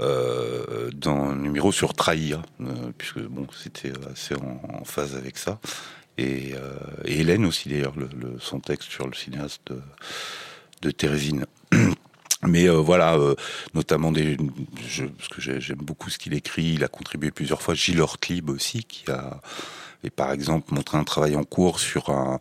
[0.00, 2.42] euh, euh, numéro sur trahir,
[2.96, 5.60] puisque bon, c'était assez en, phase avec ça.
[6.18, 6.54] Et,
[7.04, 9.72] Hélène aussi d'ailleurs, le, le- son texte sur le cinéaste
[10.82, 11.46] de.
[12.44, 13.36] Mais euh, voilà, euh,
[13.72, 16.74] notamment des, parce que j'ai- j'aime beaucoup ce qu'il écrit.
[16.74, 17.74] Il a contribué plusieurs fois.
[17.74, 19.40] Gilles Ortlib aussi, qui a,
[20.02, 22.38] et par exemple montré un travail en cours sur un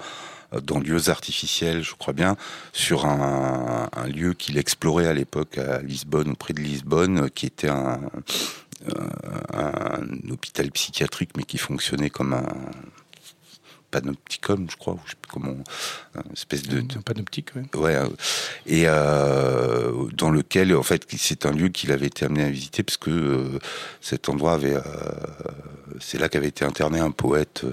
[0.63, 2.35] dans lieux artificiels, je crois bien,
[2.73, 7.69] sur un, lieu qu'il explorait à l'époque à Lisbonne, ou près de Lisbonne, qui était
[7.69, 8.01] un,
[9.53, 12.43] un hôpital psychiatrique, mais qui fonctionnait comme un
[13.91, 15.51] panopticum, je crois, ou je sais plus comment,
[16.15, 17.63] une espèce de, de un panoptique, ouais.
[17.79, 18.07] Ouais, euh,
[18.65, 22.83] et euh, dans lequel, en fait, c'est un lieu qu'il avait été amené à visiter
[22.83, 23.59] parce que euh,
[23.99, 24.81] cet endroit avait, euh,
[25.99, 27.63] c'est là qu'avait été interné un poète,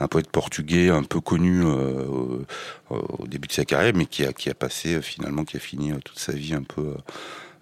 [0.00, 2.44] un poète portugais un peu connu au,
[2.90, 5.92] au début de sa carrière, mais qui a, qui a passé finalement, qui a fini
[6.04, 6.94] toute sa vie un peu.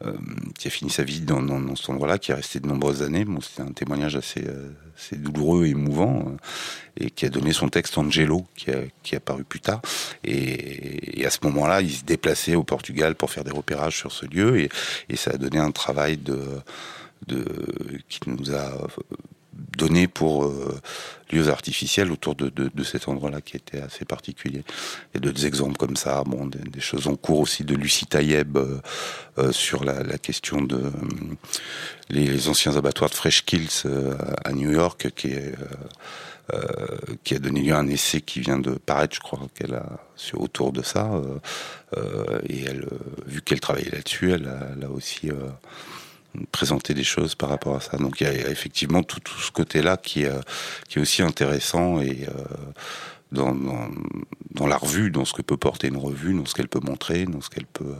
[0.04, 0.12] Euh,
[0.58, 3.02] qui a fini sa vie dans, dans, dans cet endroit-là, qui est resté de nombreuses
[3.02, 3.24] années.
[3.24, 6.36] Bon, c'était un témoignage assez, euh, assez douloureux et émouvant, euh,
[6.96, 9.82] et qui a donné son texte Angelo, qui a, qui a paru plus tard.
[10.24, 14.12] Et, et à ce moment-là, il se déplaçait au Portugal pour faire des repérages sur
[14.12, 14.68] ce lieu, et,
[15.08, 16.40] et ça a donné un travail de,
[17.26, 17.44] de
[18.08, 18.86] qui nous a
[19.52, 20.80] donné pour euh,
[21.32, 24.64] lieux artificiels autour de, de, cet endroit-là qui était assez particulier.
[25.12, 28.06] Il y a d'autres exemples comme ça, bon, des, choses en cours aussi de Lucie
[28.06, 28.80] Tayeb euh,
[29.38, 30.90] euh, sur la, question de
[32.08, 35.34] les, anciens abattoirs de Fresh Kills euh, à New York, qui
[37.24, 40.00] qui a donné lieu à un essai qui vient de paraître, je crois qu'elle a
[40.16, 41.10] sur autour de ça.
[42.48, 42.88] et elle,
[43.26, 44.48] vu qu'elle travaillait là-dessus, elle
[44.82, 45.30] a aussi
[46.52, 47.96] présenté des choses par rapport à ça.
[47.96, 50.40] Donc il y a, effectivement tout, tout ce côté-là qui euh,
[50.88, 52.32] qui est aussi intéressant et euh,
[53.32, 53.54] dans,
[54.54, 57.26] dans, la revue, dans ce que peut porter une revue, dans ce qu'elle peut montrer,
[57.26, 57.94] dans ce qu'elle peut.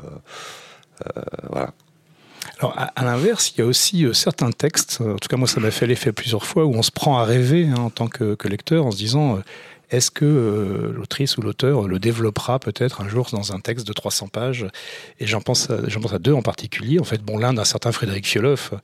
[1.05, 1.75] euh, voilà.
[2.61, 5.71] Alors, à, l'inverse, il y a aussi certains textes, en tout cas moi ça m'a
[5.71, 8.87] fait l'effet plusieurs fois, où on se prend à rêver hein, en tant que, lecteur
[8.87, 9.43] en se disant
[9.91, 13.93] est-ce que euh, l'autrice ou l'auteur le développera peut-être un jour dans un texte de
[13.93, 14.67] 300 pages?
[15.19, 16.99] Et j'en pense, à- deux en particulier.
[17.01, 18.75] En fait, bon, l'un d'un certain Frédéric Fioloff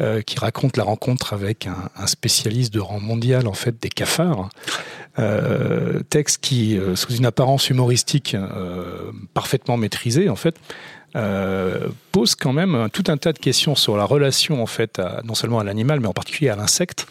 [0.00, 4.48] euh, qui raconte la rencontre avec un, spécialiste de rang mondial en fait des cafards.
[5.18, 8.36] Euh, texte qui, sous une apparence humoristique
[9.34, 10.56] parfaitement maîtrisée, en fait,
[12.12, 15.58] pose quand même tout un tas de questions sur la relation en fait, non seulement
[15.58, 17.06] à l'animal, mais en particulier à l'insecte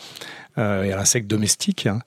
[0.58, 1.86] euh, et à l'insecte domestique.
[1.88, 2.00] hein.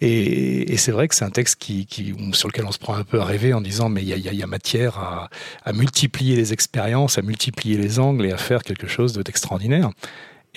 [0.00, 1.86] Et, c'est vrai que c'est un texte qui,
[2.32, 4.46] sur lequel on se prend un peu à rêver en disant mais il y a,
[4.46, 4.98] matière
[5.64, 9.90] à, multiplier les expériences, à multiplier les angles et à faire quelque chose de- d'extraordinaire.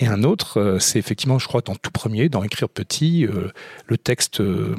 [0.00, 3.50] Et un autre, euh, c'est effectivement, je crois, dans tout premier, dans Écrire petit, euh,
[3.86, 4.74] le texte euh,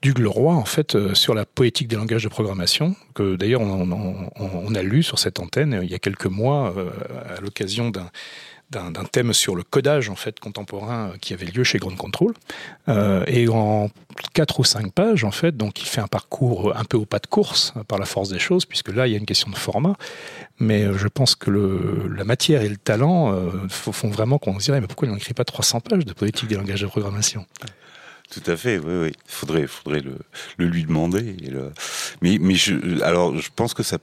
[0.00, 4.82] d'Hugues Leroy, en fait, sur la poétique des langages de programmation, que d'ailleurs on, a
[4.82, 6.74] lu sur cette antenne il y a quelques mois,
[7.26, 8.10] à l'occasion d'un
[8.74, 12.34] d'un thème sur le codage en fait contemporain euh, qui avait lieu chez Ground Control
[12.86, 13.88] Euh, et en
[14.34, 17.18] quatre ou cinq pages en fait donc il fait un parcours un peu au pas
[17.18, 19.50] de course euh, par la force des choses puisque là il y a une question
[19.50, 19.96] de format
[20.58, 24.66] mais euh, je pense que la matière et le talent euh, font vraiment qu'on se
[24.66, 27.46] dirait mais pourquoi il n'écrit pas 300 pages de poétique des langages de programmation?
[28.30, 29.12] Tout à fait, oui, oui.
[29.26, 30.16] Faudrait, faudrait le,
[30.58, 31.36] lui demander.
[32.22, 33.98] Mais, mais je, alors, je pense que ça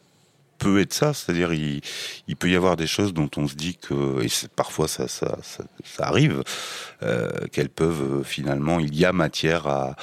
[0.61, 1.81] peut être ça, c'est-à-dire il,
[2.27, 5.39] il peut y avoir des choses dont on se dit que, et parfois ça, ça,
[5.41, 6.43] ça, arrive,
[7.01, 9.95] euh, qu'elles peuvent euh, finalement, il y a matière à,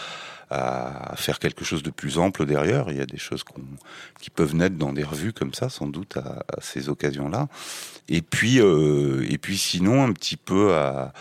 [1.17, 2.87] faire quelque chose de plus ample derrière.
[2.89, 3.61] Il y a des choses qu'on,
[4.19, 7.49] qui peuvent naître dans des revues comme ça, sans doute à, ces occasions-là.
[8.09, 11.13] Et puis, euh, et puis sinon un petit peu à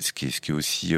[0.00, 0.94] ce qui est, ce qui est aussi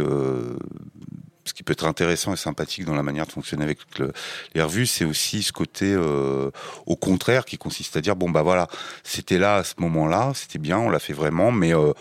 [1.51, 4.13] ce qui peut être intéressant et sympathique dans la manière de fonctionner avec le-
[4.55, 6.53] les revues, c'est aussi ce côté euh,
[6.87, 8.69] au contraire qui consiste à dire bon bah voilà,
[9.03, 11.93] c'était là à ce moment-là, c'était bien, on l'a fait vraiment, mais euh,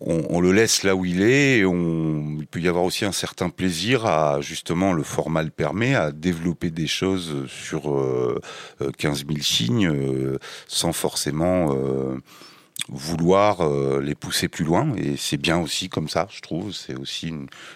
[0.00, 1.58] on, le laisse là où il est.
[1.58, 5.50] Et on, il peut y avoir aussi un certain plaisir à justement le format le
[5.50, 8.40] permet à développer des choses sur euh,
[8.82, 9.92] euh, 15 000 signes
[10.68, 11.76] sans forcément
[12.88, 14.94] vouloir euh, les pousser plus loin.
[14.96, 16.72] Et c'est bien aussi comme ça, je trouve.
[16.72, 17.28] C'est aussi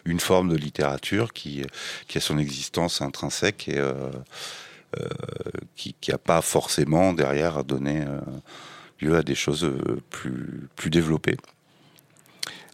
[0.05, 1.63] une, forme de littérature qui,
[2.09, 4.11] qui a son existence intrinsèque et, euh,
[5.01, 5.09] euh,
[5.77, 8.21] qui qui a pas forcément derrière donné euh,
[9.01, 9.69] lieu à des choses
[10.11, 11.37] plus plus développées.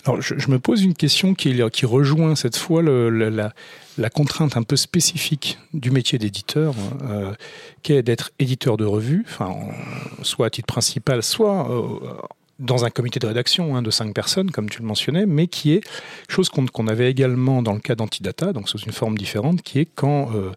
[0.06, 1.52] Alors, je, me pose une question qui,
[1.86, 3.52] rejoint cette fois le, la,
[3.98, 7.32] la contrainte un peu spécifique du métier d'éditeur, euh,
[7.82, 12.14] qui est d'être éditeur de revue, enfin, en- soit à titre principal, soit euh,
[12.60, 15.72] dans un comité de rédaction hein, de cinq personnes, comme tu le mentionnais, mais qui
[15.72, 15.80] est
[16.28, 19.88] chose qu'on avait également dans le cas d'Antidata, donc sous une forme différente, qui est
[19.92, 20.52] quand euh,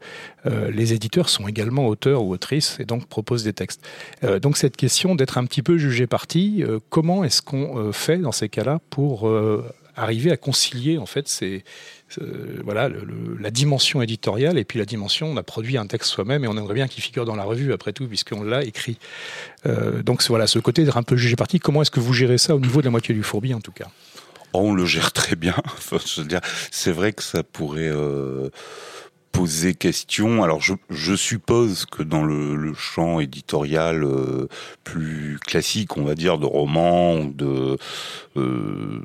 [0.46, 3.82] euh, les éditeurs sont également auteurs ou autrices et donc proposent des textes.
[4.24, 8.32] Euh, donc cette question d'être un petit peu jugé parti, comment est-ce qu'on fait dans
[8.32, 9.30] ces cas-là pour
[9.96, 11.64] arriver à concilier en fait ces,
[12.64, 12.90] voilà
[13.40, 16.58] la dimension éditoriale et puis la dimension on a produit un texte soi-même et on
[16.58, 18.98] aimerait bien qu'il figure dans la revue après tout puisqu'on l'a écrit.
[19.66, 21.60] Euh, donc voilà ce côté d'être un peu jugé parti.
[21.60, 23.72] Comment est-ce que vous gérez ça au niveau de la moitié du fourbi en tout
[23.72, 23.88] cas?
[24.54, 25.56] On le gère très bien.
[26.72, 28.50] C'est vrai que ça pourrait euh,
[29.34, 30.44] poser question.
[30.44, 34.48] Alors, je, je suppose que dans le, le champ éditorial euh,
[34.86, 37.78] plus classique, on va dire, de romans de
[38.38, 39.02] euh,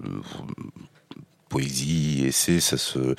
[1.49, 3.16] poésie, essai, ça se,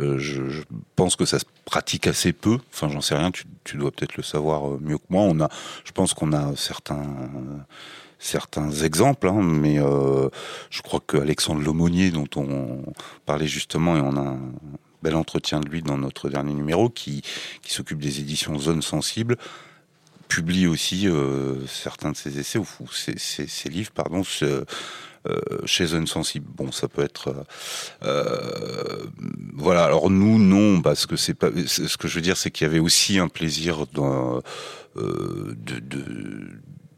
[0.00, 0.62] euh, je, je
[0.96, 2.58] pense que ça se pratique assez peu.
[2.72, 3.30] Enfin, j'en sais rien.
[3.30, 5.22] Tu, tu dois peut-être le savoir euh, mieux que moi.
[5.22, 5.50] On a,
[5.84, 7.04] je pense qu'on a certains
[8.18, 10.30] certains exemples, hein, mais euh,
[10.70, 12.82] je crois que Alexandre Lemonnier, dont on
[13.26, 14.36] parlait justement, et on a
[15.02, 17.22] bel entretien de lui dans notre dernier numéro, qui,
[17.66, 19.36] s'occupe des éditions Zone Sensible,
[20.28, 24.64] publie aussi euh, certains de ses essais ou ses, livres, pardon, euh,
[25.64, 26.46] chez Zone Sensible.
[26.56, 27.34] Bon, ça peut être
[28.02, 29.06] euh,
[29.54, 29.84] voilà.
[29.84, 31.50] Alors nous, non, parce que c'est pas.
[31.66, 34.40] Ce que je veux dire, c'est qu'il y avait aussi un plaisir dans,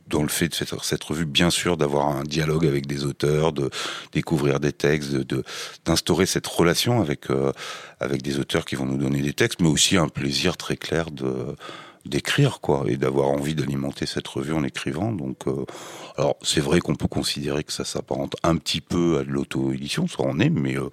[0.09, 3.53] dans le fait de faire cette revue, bien sûr, d'avoir un dialogue avec des auteurs,
[3.53, 3.71] de
[4.13, 5.13] découvrir des textes,
[5.85, 7.53] d'instaurer cette relation avec euh,
[8.01, 11.11] avec des auteurs qui vont nous donner des textes, mais aussi un plaisir très clair
[11.11, 11.57] de
[12.09, 15.65] d'écrire quoi et d'avoir envie d'alimenter cette revue en écrivant donc euh,
[16.17, 20.07] alors c'est vrai qu'on peut considérer que ça s'apparente un petit peu à de l'auto-édition
[20.09, 20.91] ça en est mais euh,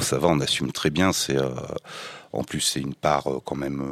[0.00, 1.50] ça va on assume très bien c'est euh,
[2.32, 3.82] en plus c'est une part quand même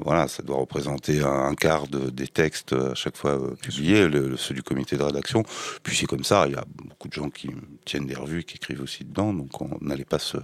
[0.00, 4.52] voilà, ça doit représenter un, quart de, des textes à chaque fois publiés, le- ceux
[4.54, 5.44] du comité de rédaction.
[5.84, 7.50] Puis c'est comme ça, il y a beaucoup de gens qui
[7.84, 10.36] tiennent des revues, qui écrivent aussi dedans, donc on n'allait pas se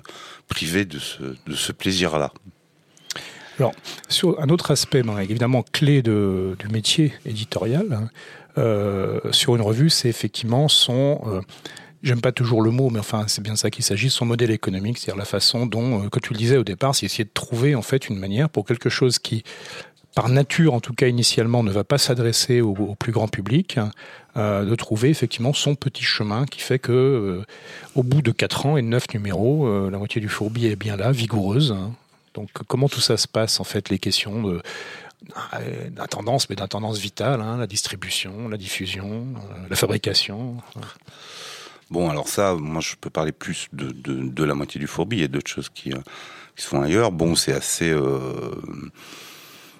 [0.47, 2.33] priver de ce, de ce plaisir-là.
[3.61, 3.75] Alors,
[4.09, 8.09] sur un autre aspect, évidemment, clé du métier éditorial, hein,
[8.57, 11.43] euh, sur une revue, c'est effectivement son, euh,
[12.03, 14.97] j'aime pas toujours le mot, mais enfin, c'est bien ça qu'il s'agit, son modèle économique,
[14.97, 17.75] c'est-à-dire la façon dont, euh, comme tu le disais au départ, c'est essayer de trouver
[17.75, 19.45] en fait une manière pour quelque chose qui,
[20.15, 23.91] par nature, en tout cas initialement, ne va pas s'adresser au, plus grand public, hein,
[24.37, 27.43] de trouver effectivement son petit chemin qui fait que,
[27.95, 30.97] au bout de quatre ans et de neuf numéros, la moitié du fourbi est bien
[30.97, 31.73] là, vigoureuse.
[31.73, 31.93] hein.
[32.35, 34.63] Donc comment tout ça se passe en fait les questions de
[35.55, 40.57] euh, d'intendance mais d'intendance vitale, hein, la distribution, la diffusion, euh, la fabrication.
[41.91, 45.19] Bon, alors ça, moi, je peux parler plus de, la moitié du fourbi.
[45.19, 45.99] Il y a d'autres choses qui, euh,
[46.57, 47.13] qui se font ailleurs.
[47.13, 47.95] Bon, c'est assez,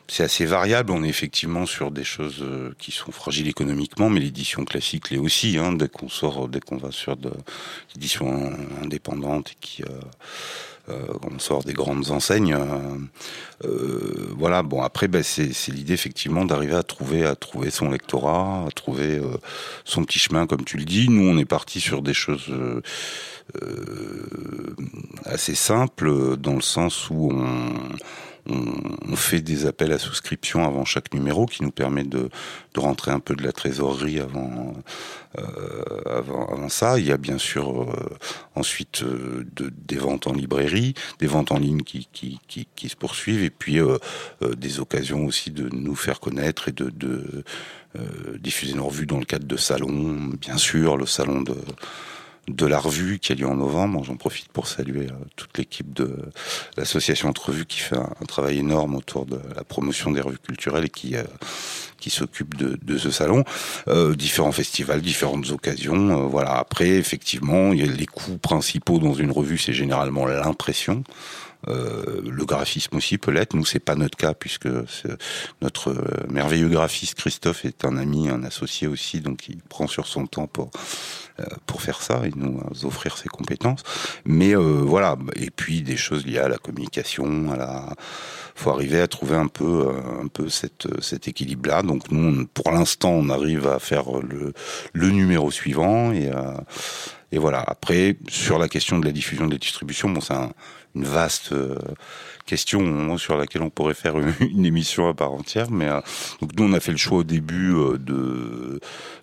[0.09, 0.93] c'est assez variable.
[0.93, 2.45] On est effectivement sur des choses
[2.79, 5.57] qui sont fragiles économiquement, mais l'édition classique l'est aussi.
[5.57, 7.17] Hein, dès qu'on sort, dès qu'on va sur
[7.95, 9.85] l'édition indépendante qui
[10.89, 12.55] on sort des grandes enseignes.
[12.55, 12.99] euh,
[13.65, 14.63] euh, voilà.
[14.63, 19.19] Bon, après, ben, c'est l'idée effectivement d'arriver à trouver, à trouver son lectorat, à trouver
[19.19, 19.37] euh,
[19.85, 21.09] son petit chemin, comme tu le dis.
[21.09, 22.81] Nous, on est parti sur des choses euh,
[23.63, 24.75] euh,
[25.25, 27.73] assez simples, dans le sens où on,
[28.49, 32.31] on, fait des appels à souscription avant chaque numéro, qui nous permet de,
[32.75, 34.73] de rentrer un peu de la trésorerie avant,
[35.39, 36.99] euh, avant, ça.
[36.99, 38.17] Il y a bien sûr euh,
[38.55, 42.97] ensuite euh, de, des ventes en librairie, des ventes en ligne qui, qui, qui, se
[42.97, 43.99] poursuivent, et puis euh,
[44.57, 47.45] des occasions aussi de nous faire connaître et de, de
[48.39, 51.57] diffuser nos revues dans le cadre de salons, bien sûr, le salon de
[52.49, 54.03] de la revue qui a lieu en novembre.
[54.05, 56.17] J'en profite pour saluer euh, toute l'équipe de
[56.77, 60.39] l'association Entre Revues qui fait un, un travail énorme autour de la promotion des revues
[60.39, 61.23] culturelles et qui euh,
[62.01, 63.45] qui s'occupe de, de ce salon.
[63.89, 66.25] Euh, différents festivals, différentes occasions.
[66.25, 66.55] euh, voilà.
[66.57, 71.05] Après, effectivement, il y a les coûts principaux dans une revue, c'est généralement l'impression.
[71.69, 73.55] Euh, le graphisme aussi peut l'être.
[73.55, 74.69] Nous, c'est pas notre cas puisque
[75.61, 80.07] notre euh, merveilleux graphiste Christophe est un ami, un associé aussi, donc il prend sur
[80.07, 80.71] son temps pour
[81.39, 83.83] euh, pour faire ça et nous euh, offrir ses compétences.
[84.25, 85.17] Mais voilà.
[85.37, 87.95] Et puis des choses liées à la communication, à la
[88.55, 89.89] faut arriver à trouver un peu
[90.23, 91.83] un peu cette cet équilibre là.
[91.83, 94.53] Donc nous, pour l'instant, on arrive à faire le
[94.95, 96.65] le numéro suivant et à
[97.33, 97.61] et voilà.
[97.67, 100.53] Après, sur la question de la diffusion de la distribution, bon, c'est un-
[100.95, 101.77] une vaste euh,
[102.47, 105.71] question sur laquelle on pourrait faire une, émission à part entière.
[105.71, 106.01] Mais euh,
[106.41, 108.81] donc nous, on a fait le choix au début euh, de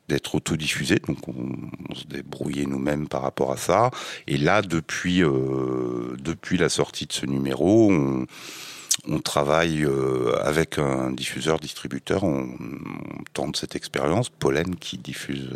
[0.07, 3.91] d'être autodiffusé, donc on, se débrouillait nous-mêmes par rapport à ça.
[4.28, 8.26] Et là, depuis depuis la sortie de ce numéro, on,
[9.07, 12.49] on travaille euh, avec un diffuseur, distributeur, on,
[13.33, 14.29] tente cette expérience.
[14.29, 15.49] Pollen qui diffuse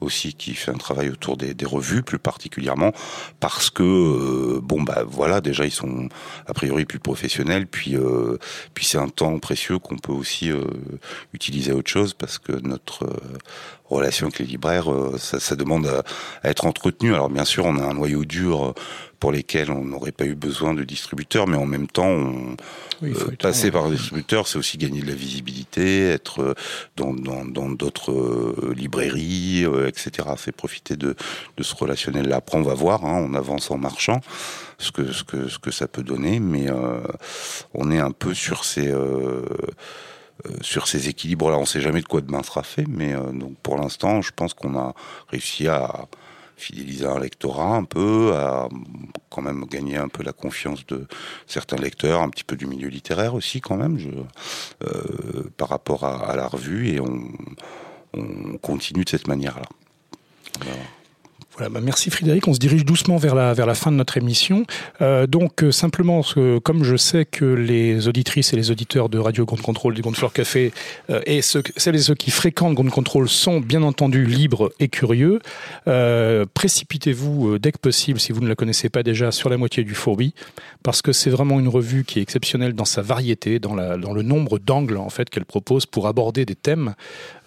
[0.00, 2.92] aussi, qui fait un travail autour des, revues plus particulièrement,
[3.40, 6.08] parce que euh, bon bah voilà, déjà ils sont
[6.46, 8.38] a priori plus professionnels, puis euh,
[8.74, 10.64] puis c'est un temps précieux qu'on peut aussi euh,
[11.34, 13.06] utiliser à autre chose parce que notre
[13.90, 16.02] relation avec les libraires, euh, ça, ça demande à,
[16.42, 17.14] à être entretenu.
[17.14, 18.72] Alors bien sûr, on a un noyau dur euh,
[19.20, 22.56] pour lesquels on n'aurait pas eu besoin de distributeurs, mais en même temps, on,
[23.02, 26.54] Oui, euh, passer par un distributeur, c'est aussi gagner de la visibilité, être
[26.96, 30.28] dans dans dans d'autres euh, librairies, euh, etc.
[30.36, 31.16] C'est profiter de
[31.56, 32.36] de ce relationnel-là.
[32.36, 34.20] Après, on va voir, hein, on avance en marchant,
[34.78, 37.00] ce que ce que ce que ça peut donner, mais euh,
[37.74, 39.42] on est un peu sur ces euh,
[40.60, 41.58] sur ces équilibres-là.
[41.58, 44.54] On sait jamais de quoi demain sera fait, mais euh, donc pour l'instant, je pense
[44.54, 44.94] qu'on a
[45.28, 46.06] réussi à
[46.56, 48.68] fidéliser un lectorat un peu, à
[49.30, 51.06] quand même gagner un peu la confiance de
[51.46, 53.96] certains lecteurs, un petit peu du milieu littéraire aussi quand même,
[54.82, 57.30] euh, par rapport à, la revue, et on,
[58.12, 59.68] on continue de cette manière-là.
[61.58, 62.46] Bah merci Frédéric.
[62.46, 64.64] On se dirige doucement vers la, fin de notre émission.
[65.02, 66.22] Euh, donc euh, simplement,
[66.62, 70.16] comme je sais que les auditrices et les auditeurs de Radio Grande Contrôle du Grande
[70.16, 70.72] Fleur Café
[71.10, 75.40] euh, et celles et ceux qui fréquentent Grande Contrôle sont bien entendu libres et curieux,
[76.54, 79.94] précipitez-vous dès que possible, si vous ne la connaissez pas déjà, sur la moitié du
[79.94, 80.34] fourbi,
[80.82, 84.22] parce que c'est vraiment une revue qui est exceptionnelle dans sa variété, dans, dans le
[84.22, 86.94] nombre d'angles en fait qu'elle propose pour aborder des thèmes,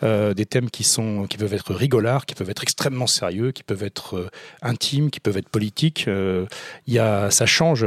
[0.03, 3.63] euh, des thèmes qui sont qui peuvent être rigolards, qui peuvent être extrêmement sérieux, qui
[3.63, 4.29] peuvent être euh,
[4.61, 6.05] intimes, qui peuvent être politiques.
[6.07, 6.45] Euh,
[6.87, 7.85] y a, ça change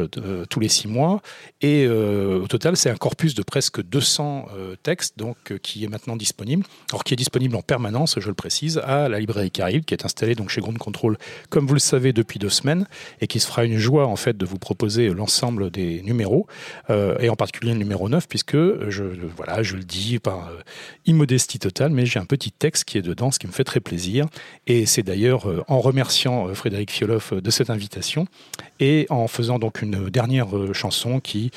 [0.49, 1.21] tous les six mois
[1.61, 6.17] et au total c'est un corpus de presque 200 euh, textes donc qui est maintenant
[6.17, 6.65] disponible.
[6.91, 10.05] Alors qui est disponible en permanence, je le précise, à la librairie Caraïbe qui est
[10.05, 11.19] installée donc chez Ground Control
[11.51, 12.87] comme vous le savez depuis deux semaines
[13.21, 16.47] et qui se fera une joie en fait de vous proposer l'ensemble des numéros
[16.89, 19.05] et en particulier le numéro 9 puisque je
[19.37, 20.51] voilà je le dis par
[21.07, 23.80] immodestie totale mais j'ai un petit texte qui est dedans ce qui me fait très
[23.80, 24.26] plaisir
[24.66, 28.26] et c'est d'ailleurs euh, en remerciant euh, Frédéric Fioloff euh, de cette invitation
[28.80, 31.50] et en faisant donc une dernière chanson qui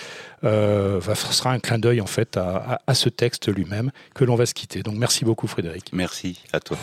[0.43, 4.53] sera un clin d'œil en fait à- à ce texte lui-même que l'on va se
[4.53, 4.83] quitter.
[4.83, 5.89] Donc merci beaucoup Frédéric.
[5.93, 6.77] Merci à toi.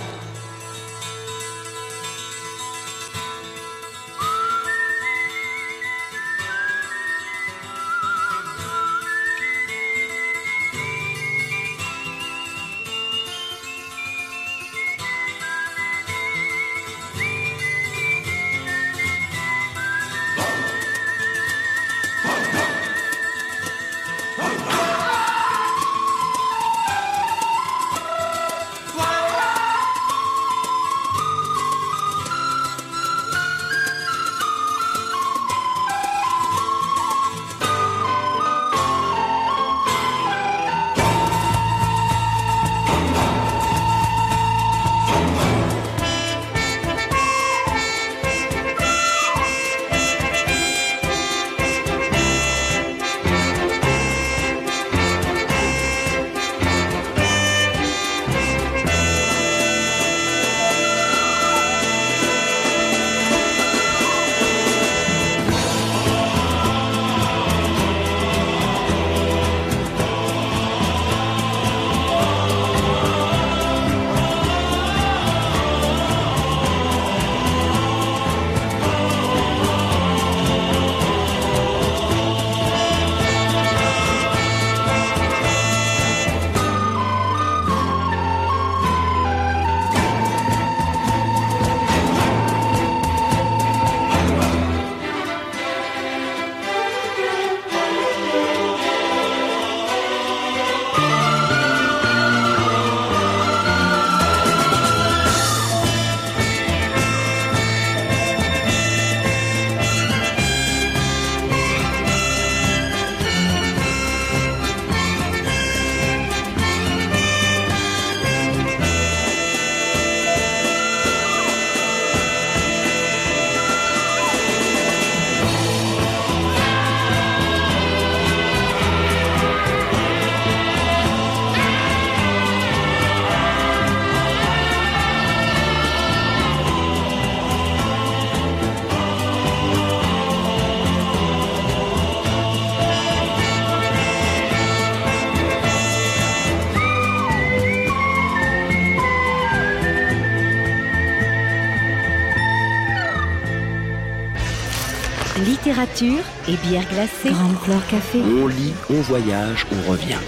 [155.64, 157.30] Littérature et bière glacée.
[157.30, 158.20] Grande Flore Café.
[158.20, 160.18] On lit, on voyage, on revient.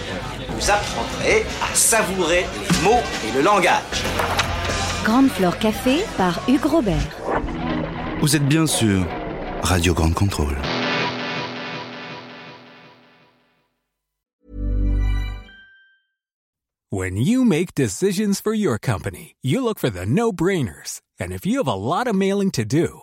[0.48, 4.02] Vous apprendrez à savourer les mots et le langage.
[5.04, 6.96] Grande Flore Café par Hugues Robert.
[8.22, 9.06] Vous êtes bien sûr
[9.60, 10.56] Radio Grande Contrôle.
[16.90, 21.02] When you make decisions for your company, you look for the no-brainers.
[21.20, 23.02] And if you have a lot of mailing to do,